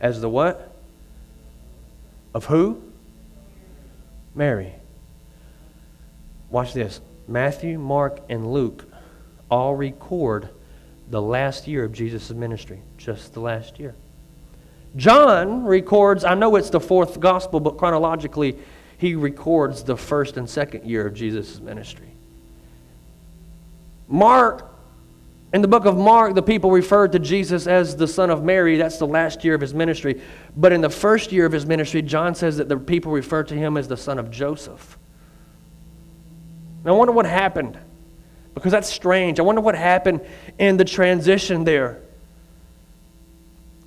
As 0.00 0.22
the 0.22 0.30
what? 0.30 0.74
Of 2.32 2.46
who? 2.46 2.82
Mary. 4.34 4.72
Watch 6.48 6.72
this. 6.72 7.02
Matthew, 7.26 7.78
Mark, 7.78 8.20
and 8.30 8.50
Luke 8.50 8.86
all 9.50 9.74
record 9.74 10.48
the 11.10 11.20
last 11.20 11.68
year 11.68 11.84
of 11.84 11.92
Jesus' 11.92 12.30
ministry, 12.30 12.80
just 12.96 13.34
the 13.34 13.40
last 13.40 13.78
year. 13.78 13.94
John 14.96 15.64
records, 15.66 16.24
I 16.24 16.32
know 16.32 16.56
it's 16.56 16.70
the 16.70 16.80
fourth 16.80 17.20
gospel, 17.20 17.60
but 17.60 17.76
chronologically, 17.76 18.56
he 18.96 19.16
records 19.16 19.82
the 19.82 19.98
first 19.98 20.38
and 20.38 20.48
second 20.48 20.86
year 20.86 21.06
of 21.06 21.12
Jesus' 21.12 21.60
ministry. 21.60 22.08
Mark, 24.08 24.64
in 25.52 25.62
the 25.62 25.68
book 25.68 25.86
of 25.86 25.96
Mark, 25.96 26.34
the 26.34 26.42
people 26.42 26.70
referred 26.70 27.12
to 27.12 27.18
Jesus 27.18 27.66
as 27.66 27.96
the 27.96 28.06
son 28.06 28.28
of 28.28 28.44
Mary. 28.44 28.76
That's 28.76 28.98
the 28.98 29.06
last 29.06 29.44
year 29.44 29.54
of 29.54 29.60
his 29.62 29.72
ministry. 29.72 30.20
But 30.56 30.72
in 30.72 30.82
the 30.82 30.90
first 30.90 31.32
year 31.32 31.46
of 31.46 31.52
his 31.52 31.64
ministry, 31.64 32.02
John 32.02 32.34
says 32.34 32.58
that 32.58 32.68
the 32.68 32.76
people 32.76 33.12
referred 33.12 33.48
to 33.48 33.54
him 33.54 33.78
as 33.78 33.88
the 33.88 33.96
son 33.96 34.18
of 34.18 34.30
Joseph. 34.30 34.98
Now, 36.84 36.94
I 36.94 36.96
wonder 36.96 37.12
what 37.12 37.24
happened 37.24 37.78
because 38.54 38.72
that's 38.72 38.90
strange. 38.90 39.38
I 39.38 39.42
wonder 39.42 39.60
what 39.60 39.74
happened 39.74 40.20
in 40.58 40.76
the 40.76 40.84
transition 40.84 41.64
there. 41.64 42.02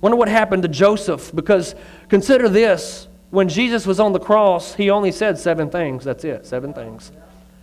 Wonder 0.00 0.16
what 0.16 0.28
happened 0.28 0.62
to 0.62 0.68
Joseph 0.68 1.32
because 1.34 1.76
consider 2.08 2.48
this 2.48 3.06
when 3.30 3.48
Jesus 3.48 3.86
was 3.86 4.00
on 4.00 4.12
the 4.12 4.18
cross, 4.18 4.74
he 4.74 4.90
only 4.90 5.12
said 5.12 5.38
seven 5.38 5.70
things. 5.70 6.04
That's 6.04 6.24
it, 6.24 6.44
seven 6.44 6.74
things. 6.74 7.12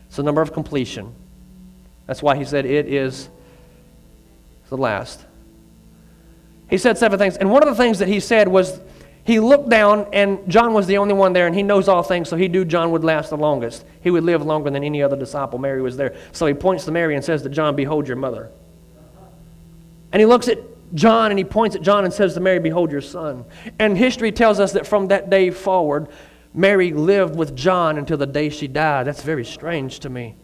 It's 0.08 0.16
the 0.16 0.24
number 0.24 0.42
of 0.42 0.54
completion. 0.54 1.14
That's 2.08 2.24
why 2.24 2.38
he 2.38 2.46
said 2.46 2.66
it 2.66 2.88
is 2.88 3.30
the 4.70 4.78
last. 4.78 5.26
He 6.70 6.78
said 6.78 6.98
seven 6.98 7.18
things. 7.20 7.38
And 7.38 7.52
one 7.52 7.64
of 7.64 7.70
the 7.70 7.76
things 7.76 8.00
that 8.00 8.08
he 8.08 8.20
said 8.20 8.48
was 8.48 8.80
he 9.24 9.40
looked 9.40 9.70
down, 9.70 10.08
and 10.14 10.40
John 10.50 10.74
was 10.74 10.88
the 10.88 10.98
only 10.98 11.14
one 11.14 11.34
there, 11.34 11.46
and 11.46 11.56
he 11.56 11.62
knows 11.62 11.88
all 11.88 12.04
things, 12.04 12.30
so 12.30 12.38
he 12.38 12.48
knew 12.48 12.66
John 12.66 12.92
would 12.92 13.04
last 13.04 13.30
the 13.30 13.38
longest. 13.38 13.86
He 14.02 14.10
would 14.10 14.24
live 14.24 14.44
longer 14.44 14.70
than 14.70 14.84
any 14.84 15.04
other 15.04 15.18
disciple. 15.18 15.60
Mary 15.60 15.82
was 15.82 15.98
there. 15.98 16.16
So 16.32 16.46
he 16.46 16.54
points 16.54 16.86
to 16.86 16.92
Mary 16.92 17.16
and 17.16 17.24
says 17.24 17.44
to 17.44 17.50
John, 17.50 17.76
Behold 17.76 18.08
your 18.08 18.18
mother. 18.18 18.50
And 20.12 20.20
he 20.20 20.26
looks 20.26 20.48
at 20.48 20.58
John 20.96 21.32
and 21.32 21.38
he 21.38 21.46
points 21.46 21.76
at 21.76 21.82
John 21.82 22.06
and 22.06 22.14
says 22.14 22.34
to 22.34 22.40
Mary, 22.40 22.60
Behold 22.60 22.92
your 22.92 23.02
son. 23.02 23.46
And 23.78 23.98
history 23.98 24.32
tells 24.32 24.60
us 24.60 24.72
that 24.72 24.88
from 24.88 25.08
that 25.10 25.30
day 25.30 25.52
forward, 25.52 26.08
Mary 26.54 26.92
lived 26.94 27.36
with 27.36 27.56
John 27.56 27.98
until 27.98 28.18
the 28.18 28.26
day 28.26 28.50
she 28.50 28.68
died. 28.68 29.06
That's 29.06 29.22
very 29.22 29.46
strange 29.46 30.00
to 30.00 30.10
me. 30.10 30.36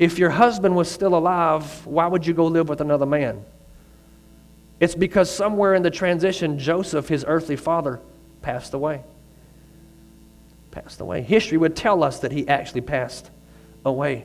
If 0.00 0.18
your 0.18 0.30
husband 0.30 0.74
was 0.74 0.90
still 0.90 1.14
alive, 1.14 1.86
why 1.86 2.06
would 2.06 2.26
you 2.26 2.32
go 2.32 2.46
live 2.46 2.70
with 2.70 2.80
another 2.80 3.04
man? 3.04 3.44
It's 4.80 4.94
because 4.94 5.30
somewhere 5.30 5.74
in 5.74 5.82
the 5.82 5.90
transition, 5.90 6.58
Joseph, 6.58 7.06
his 7.06 7.22
earthly 7.28 7.56
father, 7.56 8.00
passed 8.40 8.72
away. 8.72 9.02
Passed 10.70 11.02
away. 11.02 11.20
History 11.20 11.58
would 11.58 11.76
tell 11.76 12.02
us 12.02 12.20
that 12.20 12.32
he 12.32 12.48
actually 12.48 12.80
passed 12.80 13.30
away. 13.84 14.24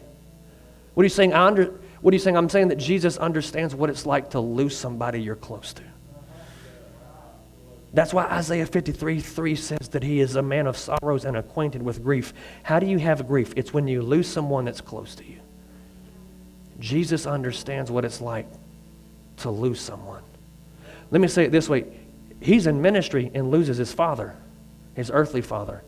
What 0.93 1.01
are 1.01 1.07
you 1.07 1.09
saying? 1.09 1.33
I 1.33 1.45
under, 1.45 1.65
what 1.99 2.13
are 2.13 2.15
you 2.15 2.19
saying? 2.19 2.37
I'm 2.37 2.47
saying 2.47 2.69
that 2.69 2.77
Jesus 2.77 3.17
understands 3.17 3.75
what 3.75 3.89
it's 3.89 4.05
like 4.05 4.29
to 4.29 4.39
lose 4.39 4.77
somebody 4.77 5.21
you're 5.21 5.35
close 5.35 5.73
to. 5.73 5.83
That's 7.93 8.13
why 8.13 8.23
Isaiah 8.27 8.65
53 8.65 9.19
3 9.19 9.55
says 9.55 9.89
that 9.89 10.03
he 10.03 10.21
is 10.21 10.37
a 10.37 10.41
man 10.41 10.67
of 10.67 10.77
sorrows 10.77 11.25
and 11.25 11.35
acquainted 11.35 11.83
with 11.83 12.01
grief. 12.01 12.33
How 12.63 12.79
do 12.79 12.85
you 12.85 12.97
have 12.99 13.27
grief? 13.27 13.51
It's 13.57 13.73
when 13.73 13.89
you 13.89 14.01
lose 14.01 14.27
someone 14.29 14.63
that's 14.63 14.79
close 14.79 15.15
to 15.15 15.25
you. 15.25 15.39
Jesus 16.79 17.25
understands 17.25 17.89
what 17.89 18.05
it's 18.05 18.21
like 18.21 18.47
to 19.37 19.49
lose 19.49 19.79
someone. 19.79 20.23
Let 21.11 21.21
me 21.21 21.27
say 21.27 21.45
it 21.45 21.51
this 21.51 21.69
way 21.69 21.85
He's 22.41 22.67
in 22.67 22.81
ministry 22.81 23.31
and 23.33 23.49
loses 23.49 23.77
his 23.77 23.93
father, 23.93 24.35
his 24.93 25.09
earthly 25.11 25.41
father. 25.41 25.83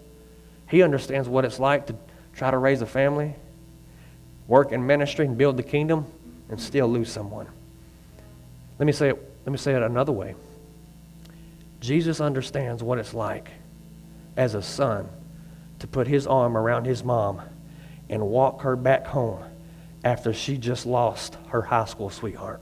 He 0.70 0.82
understands 0.82 1.28
what 1.30 1.46
it's 1.46 1.60
like 1.60 1.88
to 1.88 1.96
try 2.34 2.52
to 2.52 2.58
raise 2.58 2.82
a 2.82 2.86
family, 2.86 3.36
work 4.48 4.72
in 4.72 4.86
ministry 4.86 5.26
and 5.26 5.38
build 5.38 5.58
the 5.58 5.64
kingdom 5.64 6.06
and 6.50 6.60
still 6.60 6.88
lose 6.88 7.12
someone. 7.12 7.48
Let 8.80 8.86
me 8.86 8.92
say 8.92 9.10
it, 9.10 9.32
let 9.46 9.52
me 9.52 9.58
say 9.58 9.74
it 9.76 9.82
another 9.82 10.12
way. 10.12 10.36
Jesus 11.80 12.20
understands 12.20 12.82
what 12.82 12.98
it's 12.98 13.14
like 13.14 13.52
as 14.36 14.56
a 14.56 14.62
son 14.62 15.08
to 15.80 15.88
put 15.88 16.08
his 16.08 16.26
arm 16.28 16.58
around 16.58 16.86
his 16.86 17.04
mom 17.04 17.42
and 18.10 18.22
walk 18.28 18.62
her 18.62 18.76
back 18.76 19.06
home 19.06 19.44
after 20.04 20.34
she 20.34 20.58
just 20.58 20.86
lost 20.86 21.38
her 21.50 21.62
high 21.62 21.86
school 21.86 22.10
sweetheart. 22.10 22.62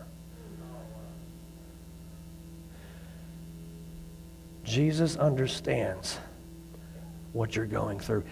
Jesus 4.64 5.16
understands 5.16 6.18
what 7.34 7.56
you're 7.56 7.66
going 7.66 8.00
through. 8.00 8.24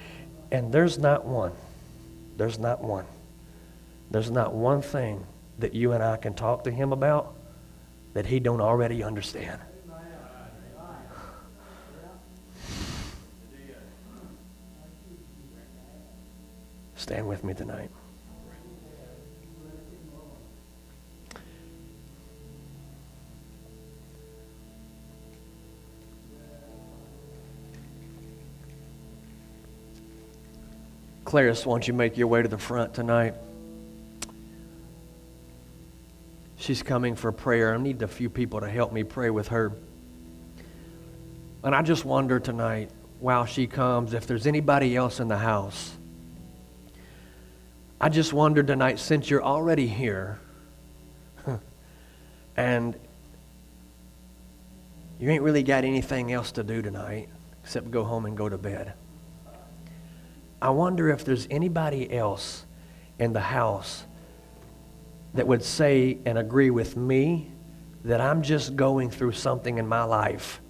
And 0.52 0.72
there's 0.72 0.98
not 0.98 1.26
one, 1.26 1.52
there's 2.38 2.58
not 2.58 2.84
one 2.84 3.06
there's 4.14 4.30
not 4.30 4.54
one 4.54 4.84
thing 4.84 5.26
that 5.58 5.74
you 5.74 5.94
and 5.94 6.04
I 6.04 6.18
can 6.18 6.36
talk 6.36 6.64
to 6.66 6.72
him 6.72 6.94
about 6.94 7.34
that 8.14 8.28
he 8.28 8.40
don't 8.40 8.62
already 8.62 9.04
understand. 9.04 9.60
Stand 16.96 17.28
with 17.28 17.44
me 17.44 17.56
tonight. 17.56 17.90
Clarice, 31.34 31.66
won't 31.66 31.88
you 31.88 31.96
make 31.96 32.16
your 32.16 32.28
way 32.28 32.44
to 32.44 32.48
the 32.48 32.60
front 32.60 32.94
tonight? 32.94 33.34
She's 36.58 36.84
coming 36.84 37.16
for 37.16 37.32
prayer. 37.32 37.74
I 37.74 37.78
need 37.80 38.04
a 38.04 38.08
few 38.08 38.30
people 38.30 38.60
to 38.60 38.70
help 38.70 38.94
me 38.94 39.04
pray 39.04 39.32
with 39.32 39.48
her. 39.48 39.72
And 41.64 41.74
I 41.74 41.82
just 41.82 42.06
wonder 42.06 42.40
tonight, 42.40 42.92
while 43.20 43.48
she 43.48 43.66
comes, 43.66 44.14
if 44.14 44.28
there's 44.28 44.46
anybody 44.46 44.96
else 44.96 45.20
in 45.20 45.28
the 45.28 45.40
house. 45.40 45.94
I 48.00 48.10
just 48.10 48.32
wonder 48.32 48.62
tonight, 48.62 49.00
since 49.00 49.28
you're 49.28 49.44
already 49.44 49.88
here, 49.88 50.40
and 52.56 52.96
you 55.20 55.32
ain't 55.32 55.42
really 55.42 55.64
got 55.64 55.84
anything 55.84 56.32
else 56.32 56.52
to 56.52 56.64
do 56.64 56.84
tonight 56.84 57.28
except 57.64 57.90
go 57.90 58.04
home 58.04 58.28
and 58.28 58.38
go 58.38 58.48
to 58.48 58.58
bed. 58.60 58.94
I 60.64 60.70
wonder 60.70 61.10
if 61.10 61.26
there's 61.26 61.46
anybody 61.52 62.10
else 62.10 62.66
in 63.20 63.34
the 63.34 63.42
house 63.42 64.06
that 65.34 65.46
would 65.46 65.62
say 65.62 66.20
and 66.26 66.38
agree 66.38 66.70
with 66.70 66.96
me 66.96 67.52
that 68.06 68.22
I'm 68.22 68.42
just 68.42 68.78
going 68.78 69.10
through 69.10 69.34
something 69.34 69.78
in 69.78 69.86
my 69.86 70.06
life. 70.06 70.62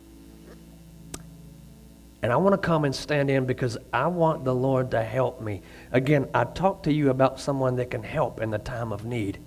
And 2.23 2.31
I 2.31 2.37
want 2.37 2.53
to 2.53 2.57
come 2.57 2.85
and 2.85 2.95
stand 2.95 3.29
in 3.29 3.45
because 3.45 3.77
I 3.93 4.07
want 4.07 4.43
the 4.43 4.55
Lord 4.55 4.89
to 4.91 5.03
help 5.03 5.41
me. 5.41 5.61
Again, 5.91 6.27
I 6.33 6.45
talked 6.45 6.85
to 6.85 6.91
you 6.91 7.11
about 7.11 7.39
someone 7.39 7.75
that 7.75 7.91
can 7.91 8.01
help 8.01 8.41
in 8.41 8.49
the 8.49 8.57
time 8.57 8.91
of 8.91 9.05
need. 9.05 9.37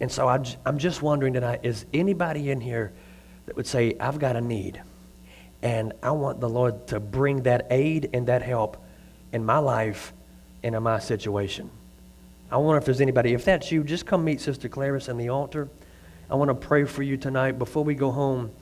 And 0.00 0.10
so 0.10 0.26
I, 0.26 0.42
am 0.66 0.76
just 0.76 1.02
wondering 1.02 1.34
tonight 1.34 1.60
is 1.62 1.86
anybody 1.94 2.50
in 2.50 2.60
here 2.60 2.92
that 3.46 3.54
would 3.54 3.68
say, 3.68 3.94
I've 4.00 4.18
got 4.18 4.34
a 4.34 4.40
need, 4.40 4.82
and 5.62 5.92
I 6.02 6.10
want 6.10 6.40
the 6.40 6.48
Lord 6.48 6.88
to 6.88 6.98
bring 6.98 7.44
that 7.44 7.68
aid 7.70 8.10
and 8.12 8.26
that 8.26 8.42
help 8.42 8.81
in 9.32 9.44
my 9.44 9.58
life 9.58 10.12
and 10.62 10.74
in 10.74 10.82
my 10.82 10.98
situation? 10.98 11.70
I 12.50 12.58
wonder 12.58 12.78
if 12.78 12.84
there's 12.84 13.00
anybody. 13.00 13.32
If 13.32 13.44
that's 13.44 13.72
you, 13.72 13.82
just 13.82 14.04
come 14.04 14.24
meet 14.24 14.40
Sister 14.40 14.68
Clarice 14.68 15.08
in 15.08 15.16
the 15.16 15.30
altar. 15.30 15.68
I 16.30 16.34
want 16.34 16.48
to 16.48 16.54
pray 16.54 16.84
for 16.84 17.02
you 17.02 17.16
tonight 17.16 17.58
before 17.58 17.82
we 17.82 17.94
go 17.94 18.10
home. 18.10 18.52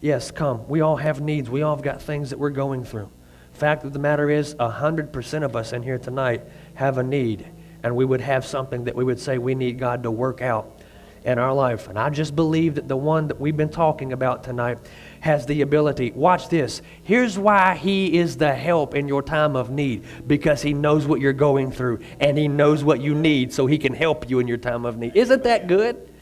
Yes, 0.00 0.30
come. 0.30 0.66
We 0.68 0.80
all 0.80 0.96
have 0.96 1.20
needs. 1.20 1.50
We 1.50 1.62
all 1.62 1.74
have 1.74 1.84
got 1.84 2.00
things 2.00 2.30
that 2.30 2.38
we're 2.38 2.50
going 2.50 2.84
through. 2.84 3.10
Fact 3.52 3.84
of 3.84 3.92
the 3.92 3.98
matter 3.98 4.30
is, 4.30 4.54
100% 4.54 5.42
of 5.44 5.56
us 5.56 5.72
in 5.72 5.82
here 5.82 5.98
tonight 5.98 6.42
have 6.74 6.98
a 6.98 7.02
need, 7.02 7.46
and 7.82 7.96
we 7.96 8.04
would 8.04 8.20
have 8.20 8.46
something 8.46 8.84
that 8.84 8.94
we 8.94 9.04
would 9.04 9.18
say 9.18 9.36
we 9.36 9.54
need 9.54 9.78
God 9.78 10.04
to 10.04 10.10
work 10.10 10.40
out 10.40 10.80
in 11.24 11.38
our 11.38 11.52
life. 11.52 11.88
And 11.88 11.98
I 11.98 12.08
just 12.10 12.36
believe 12.36 12.76
that 12.76 12.88
the 12.88 12.96
one 12.96 13.28
that 13.28 13.40
we've 13.40 13.56
been 13.56 13.68
talking 13.68 14.12
about 14.12 14.44
tonight 14.44 14.78
has 15.20 15.46
the 15.46 15.62
ability. 15.62 16.12
Watch 16.12 16.48
this. 16.48 16.82
Here's 17.02 17.38
why 17.38 17.74
He 17.76 18.18
is 18.18 18.36
the 18.36 18.54
help 18.54 18.94
in 18.94 19.08
your 19.08 19.22
time 19.22 19.56
of 19.56 19.70
need 19.70 20.04
because 20.26 20.62
He 20.62 20.74
knows 20.74 21.06
what 21.06 21.20
you're 21.20 21.32
going 21.32 21.70
through 21.72 22.00
and 22.20 22.36
He 22.36 22.48
knows 22.48 22.84
what 22.84 23.00
you 23.00 23.14
need 23.14 23.52
so 23.52 23.66
He 23.66 23.78
can 23.78 23.94
help 23.94 24.28
you 24.28 24.38
in 24.38 24.48
your 24.48 24.58
time 24.58 24.84
of 24.84 24.96
need. 24.96 25.16
Isn't 25.16 25.42
that 25.44 25.66
good? 25.66 26.12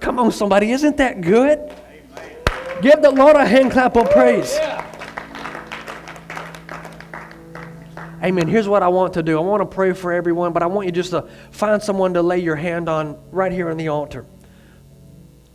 Come 0.00 0.18
on, 0.18 0.32
somebody. 0.32 0.72
Isn't 0.72 0.96
that 0.98 1.20
good? 1.20 1.58
Amen. 1.58 2.82
Give 2.82 3.00
the 3.00 3.10
Lord 3.10 3.36
a 3.36 3.46
hand 3.46 3.72
clap 3.72 3.96
of 3.96 4.10
praise. 4.10 4.54
Yeah. 4.54 4.86
Amen. 8.26 8.48
Here's 8.48 8.66
what 8.66 8.82
I 8.82 8.88
want 8.88 9.14
to 9.14 9.22
do. 9.22 9.38
I 9.38 9.42
want 9.42 9.60
to 9.60 9.66
pray 9.66 9.92
for 9.92 10.12
everyone, 10.12 10.52
but 10.52 10.62
I 10.62 10.66
want 10.66 10.86
you 10.86 10.92
just 10.92 11.10
to 11.10 11.28
find 11.50 11.82
someone 11.82 12.14
to 12.14 12.22
lay 12.22 12.38
your 12.38 12.56
hand 12.56 12.88
on 12.88 13.18
right 13.30 13.52
here 13.52 13.68
in 13.68 13.76
the 13.76 13.88
altar. 13.88 14.26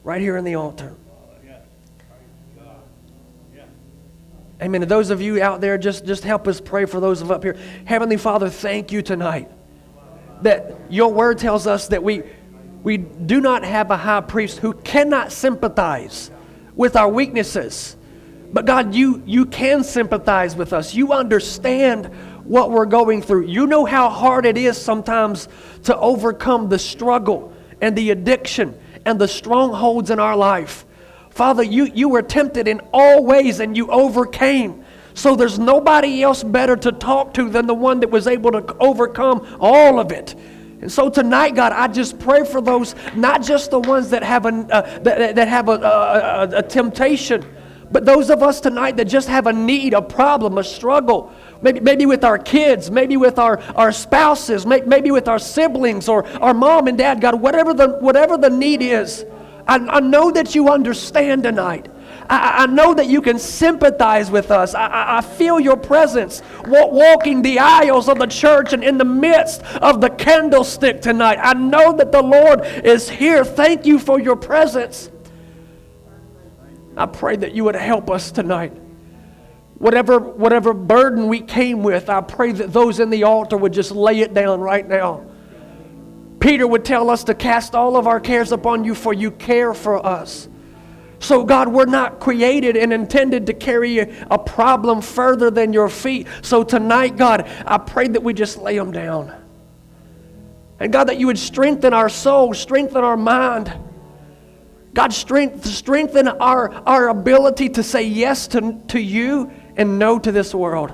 Right 0.03 0.21
here 0.21 0.37
in 0.37 0.45
the 0.45 0.55
altar. 0.55 0.95
Amen. 4.61 4.83
And 4.83 4.91
those 4.91 5.09
of 5.09 5.21
you 5.21 5.41
out 5.41 5.59
there, 5.59 5.77
just, 5.77 6.05
just 6.05 6.23
help 6.23 6.47
us 6.47 6.61
pray 6.61 6.85
for 6.85 6.99
those 6.99 7.21
of 7.21 7.31
up 7.31 7.43
here. 7.43 7.57
Heavenly 7.85 8.17
Father, 8.17 8.49
thank 8.49 8.91
you 8.91 9.01
tonight 9.01 9.49
that 10.43 10.79
your 10.89 11.11
word 11.11 11.39
tells 11.39 11.65
us 11.67 11.87
that 11.87 12.03
we, 12.03 12.23
We 12.83 12.97
do 12.97 13.41
not 13.41 13.63
have 13.63 13.91
a 13.91 13.97
high 13.97 14.21
priest 14.21 14.57
who 14.59 14.73
cannot 14.73 15.31
sympathize 15.31 16.31
with 16.75 16.95
our 16.95 17.09
weaknesses. 17.09 17.95
But 18.51 18.65
God, 18.65 18.95
you, 18.95 19.21
you 19.25 19.45
can 19.45 19.83
sympathize 19.83 20.55
with 20.55 20.73
us. 20.73 20.93
You 20.93 21.13
understand 21.13 22.07
what 22.43 22.71
we're 22.71 22.85
going 22.85 23.21
through. 23.21 23.45
You 23.45 23.67
know 23.67 23.85
how 23.85 24.09
hard 24.09 24.45
it 24.45 24.57
is 24.57 24.81
sometimes 24.81 25.47
to 25.83 25.95
overcome 25.97 26.69
the 26.69 26.79
struggle 26.79 27.53
and 27.81 27.95
the 27.95 28.09
addiction 28.09 28.77
and 29.05 29.19
the 29.19 29.27
strongholds 29.27 30.09
in 30.09 30.19
our 30.19 30.35
life. 30.35 30.85
Father, 31.31 31.63
you, 31.63 31.85
you 31.85 32.09
were 32.09 32.21
tempted 32.21 32.67
in 32.67 32.81
all 32.93 33.23
ways 33.23 33.59
and 33.59 33.75
you 33.75 33.87
overcame. 33.87 34.83
So 35.13 35.35
there's 35.35 35.59
nobody 35.59 36.23
else 36.23 36.43
better 36.43 36.75
to 36.77 36.91
talk 36.91 37.33
to 37.35 37.49
than 37.49 37.67
the 37.67 37.73
one 37.73 37.99
that 38.01 38.09
was 38.09 38.27
able 38.27 38.51
to 38.51 38.75
overcome 38.79 39.57
all 39.59 39.99
of 39.99 40.11
it. 40.11 40.35
And 40.81 40.91
so 40.91 41.09
tonight, 41.09 41.55
God, 41.55 41.73
I 41.73 41.87
just 41.87 42.19
pray 42.19 42.43
for 42.43 42.59
those, 42.59 42.95
not 43.15 43.43
just 43.43 43.71
the 43.71 43.79
ones 43.79 44.09
that 44.09 44.23
have 44.23 44.45
a, 44.45 44.49
uh, 44.49 44.99
that, 44.99 45.35
that 45.35 45.47
have 45.47 45.69
a, 45.69 45.73
a, 45.73 46.57
a, 46.57 46.63
temptation, 46.63 47.45
but 47.91 48.03
those 48.03 48.29
of 48.29 48.41
us 48.41 48.59
tonight 48.59 48.97
that 48.97 49.05
just 49.05 49.27
have 49.27 49.47
a 49.47 49.53
need, 49.53 49.93
a 49.93 50.01
problem, 50.01 50.57
a 50.57 50.63
struggle, 50.63 51.31
maybe, 51.61 51.81
maybe 51.81 52.05
with 52.07 52.23
our 52.23 52.39
kids, 52.39 52.89
maybe 52.89 53.15
with 53.15 53.37
our, 53.37 53.59
our 53.75 53.91
spouses, 53.91 54.65
maybe 54.65 55.11
with 55.11 55.27
our 55.27 55.39
siblings 55.39 56.09
or 56.09 56.25
our 56.41 56.53
mom 56.53 56.87
and 56.87 56.97
dad, 56.97 57.21
God, 57.21 57.39
whatever 57.39 57.73
the, 57.73 57.89
whatever 57.99 58.37
the 58.37 58.49
need 58.49 58.81
is, 58.81 59.23
I, 59.67 59.75
I 59.75 59.99
know 59.99 60.31
that 60.31 60.55
you 60.55 60.69
understand 60.69 61.43
tonight. 61.43 61.87
I, 62.29 62.63
I, 62.63 62.65
know 62.67 62.93
that 62.93 63.07
you 63.07 63.21
can 63.21 63.39
sympathize 63.39 64.31
with 64.31 64.51
us. 64.51 64.73
I, 64.73 65.17
I 65.17 65.21
feel 65.21 65.59
your 65.59 65.77
presence 65.77 66.41
walking 66.65 67.41
the 67.41 67.59
aisles 67.59 68.07
of 68.07 68.19
the 68.19 68.25
church 68.25 68.73
and 68.73 68.83
in 68.83 68.97
the 68.97 69.05
midst 69.05 69.63
of 69.77 70.01
the 70.01 70.09
candlestick 70.09 71.01
tonight. 71.01 71.39
I 71.41 71.53
know 71.53 71.95
that 71.97 72.11
the 72.11 72.21
Lord 72.21 72.65
is 72.85 73.09
here. 73.09 73.43
Thank 73.43 73.85
you 73.85 73.99
for 73.99 74.19
your 74.19 74.35
presence. 74.35 75.09
I 76.95 77.05
pray 77.05 77.35
that 77.37 77.53
you 77.53 77.63
would 77.65 77.75
help 77.75 78.09
us 78.09 78.31
tonight. 78.31 78.73
Whatever, 79.75 80.19
whatever 80.19 80.73
burden 80.73 81.27
we 81.27 81.41
came 81.41 81.81
with, 81.81 82.09
I 82.09 82.21
pray 82.21 82.51
that 82.51 82.71
those 82.71 82.99
in 82.99 83.09
the 83.09 83.23
altar 83.23 83.57
would 83.57 83.73
just 83.73 83.91
lay 83.91 84.19
it 84.19 84.33
down 84.33 84.61
right 84.61 84.87
now. 84.87 85.25
Peter 86.41 86.67
would 86.67 86.83
tell 86.83 87.09
us 87.09 87.23
to 87.25 87.35
cast 87.35 87.75
all 87.75 87.95
of 87.95 88.07
our 88.07 88.19
cares 88.19 88.51
upon 88.51 88.83
you, 88.83 88.95
for 88.95 89.13
you 89.13 89.31
care 89.31 89.73
for 89.73 90.03
us. 90.03 90.49
So, 91.19 91.43
God, 91.43 91.67
we're 91.67 91.85
not 91.85 92.19
created 92.19 92.75
and 92.75 92.91
intended 92.91 93.45
to 93.45 93.53
carry 93.53 93.99
a 93.99 94.39
problem 94.39 95.01
further 95.01 95.51
than 95.51 95.71
your 95.71 95.87
feet. 95.87 96.27
So, 96.41 96.63
tonight, 96.63 97.15
God, 97.15 97.47
I 97.65 97.77
pray 97.77 98.07
that 98.07 98.23
we 98.23 98.33
just 98.33 98.57
lay 98.57 98.75
them 98.75 98.91
down. 98.91 99.31
And, 100.79 100.91
God, 100.91 101.09
that 101.09 101.19
you 101.19 101.27
would 101.27 101.37
strengthen 101.37 101.93
our 101.93 102.09
soul, 102.09 102.55
strengthen 102.55 103.03
our 103.03 103.17
mind. 103.17 103.71
God, 104.95 105.13
strength, 105.13 105.63
strengthen 105.67 106.27
our, 106.27 106.71
our 106.87 107.09
ability 107.09 107.69
to 107.69 107.83
say 107.83 108.01
yes 108.01 108.47
to, 108.47 108.81
to 108.87 108.99
you 108.99 109.51
and 109.77 109.99
no 109.99 110.17
to 110.17 110.31
this 110.31 110.55
world. 110.55 110.91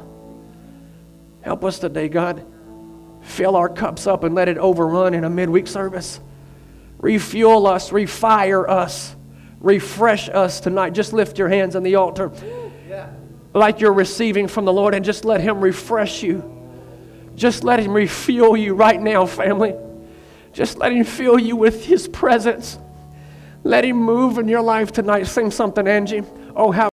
Help 1.41 1.63
us 1.63 1.79
today, 1.79 2.09
God. 2.09 2.45
Fill 3.27 3.55
our 3.55 3.69
cups 3.69 4.07
up 4.07 4.23
and 4.23 4.33
let 4.33 4.47
it 4.47 4.57
overrun 4.57 5.13
in 5.13 5.23
a 5.23 5.29
midweek 5.29 5.67
service. 5.67 6.19
Refuel 6.99 7.67
us, 7.67 7.91
refire 7.91 8.67
us 8.67 9.15
refresh 9.59 10.29
us 10.29 10.59
tonight. 10.59 10.91
Just 10.91 11.13
lift 11.13 11.37
your 11.37 11.49
hands 11.49 11.75
on 11.75 11.83
the 11.83 11.95
altar 11.95 12.31
like 13.53 13.79
you're 13.79 13.93
receiving 13.93 14.47
from 14.47 14.65
the 14.65 14.73
Lord 14.73 14.93
and 14.93 15.03
just 15.03 15.25
let 15.25 15.41
Him 15.41 15.61
refresh 15.61 16.21
you. 16.21 16.53
Just 17.35 17.63
let 17.63 17.79
Him 17.79 17.93
refuel 17.93 18.55
you 18.55 18.73
right 18.73 19.01
now, 19.01 19.25
family. 19.25 19.75
Just 20.53 20.77
let 20.77 20.91
Him 20.91 21.03
fill 21.03 21.39
you 21.39 21.55
with 21.55 21.85
His 21.85 22.07
presence. 22.07 22.77
Let 23.63 23.83
Him 23.83 23.97
move 23.97 24.37
in 24.37 24.47
your 24.47 24.61
life 24.61 24.91
tonight. 24.91 25.23
Sing 25.23 25.51
something, 25.51 25.87
Angie. 25.87 26.23
Oh, 26.55 26.71
how. 26.71 26.89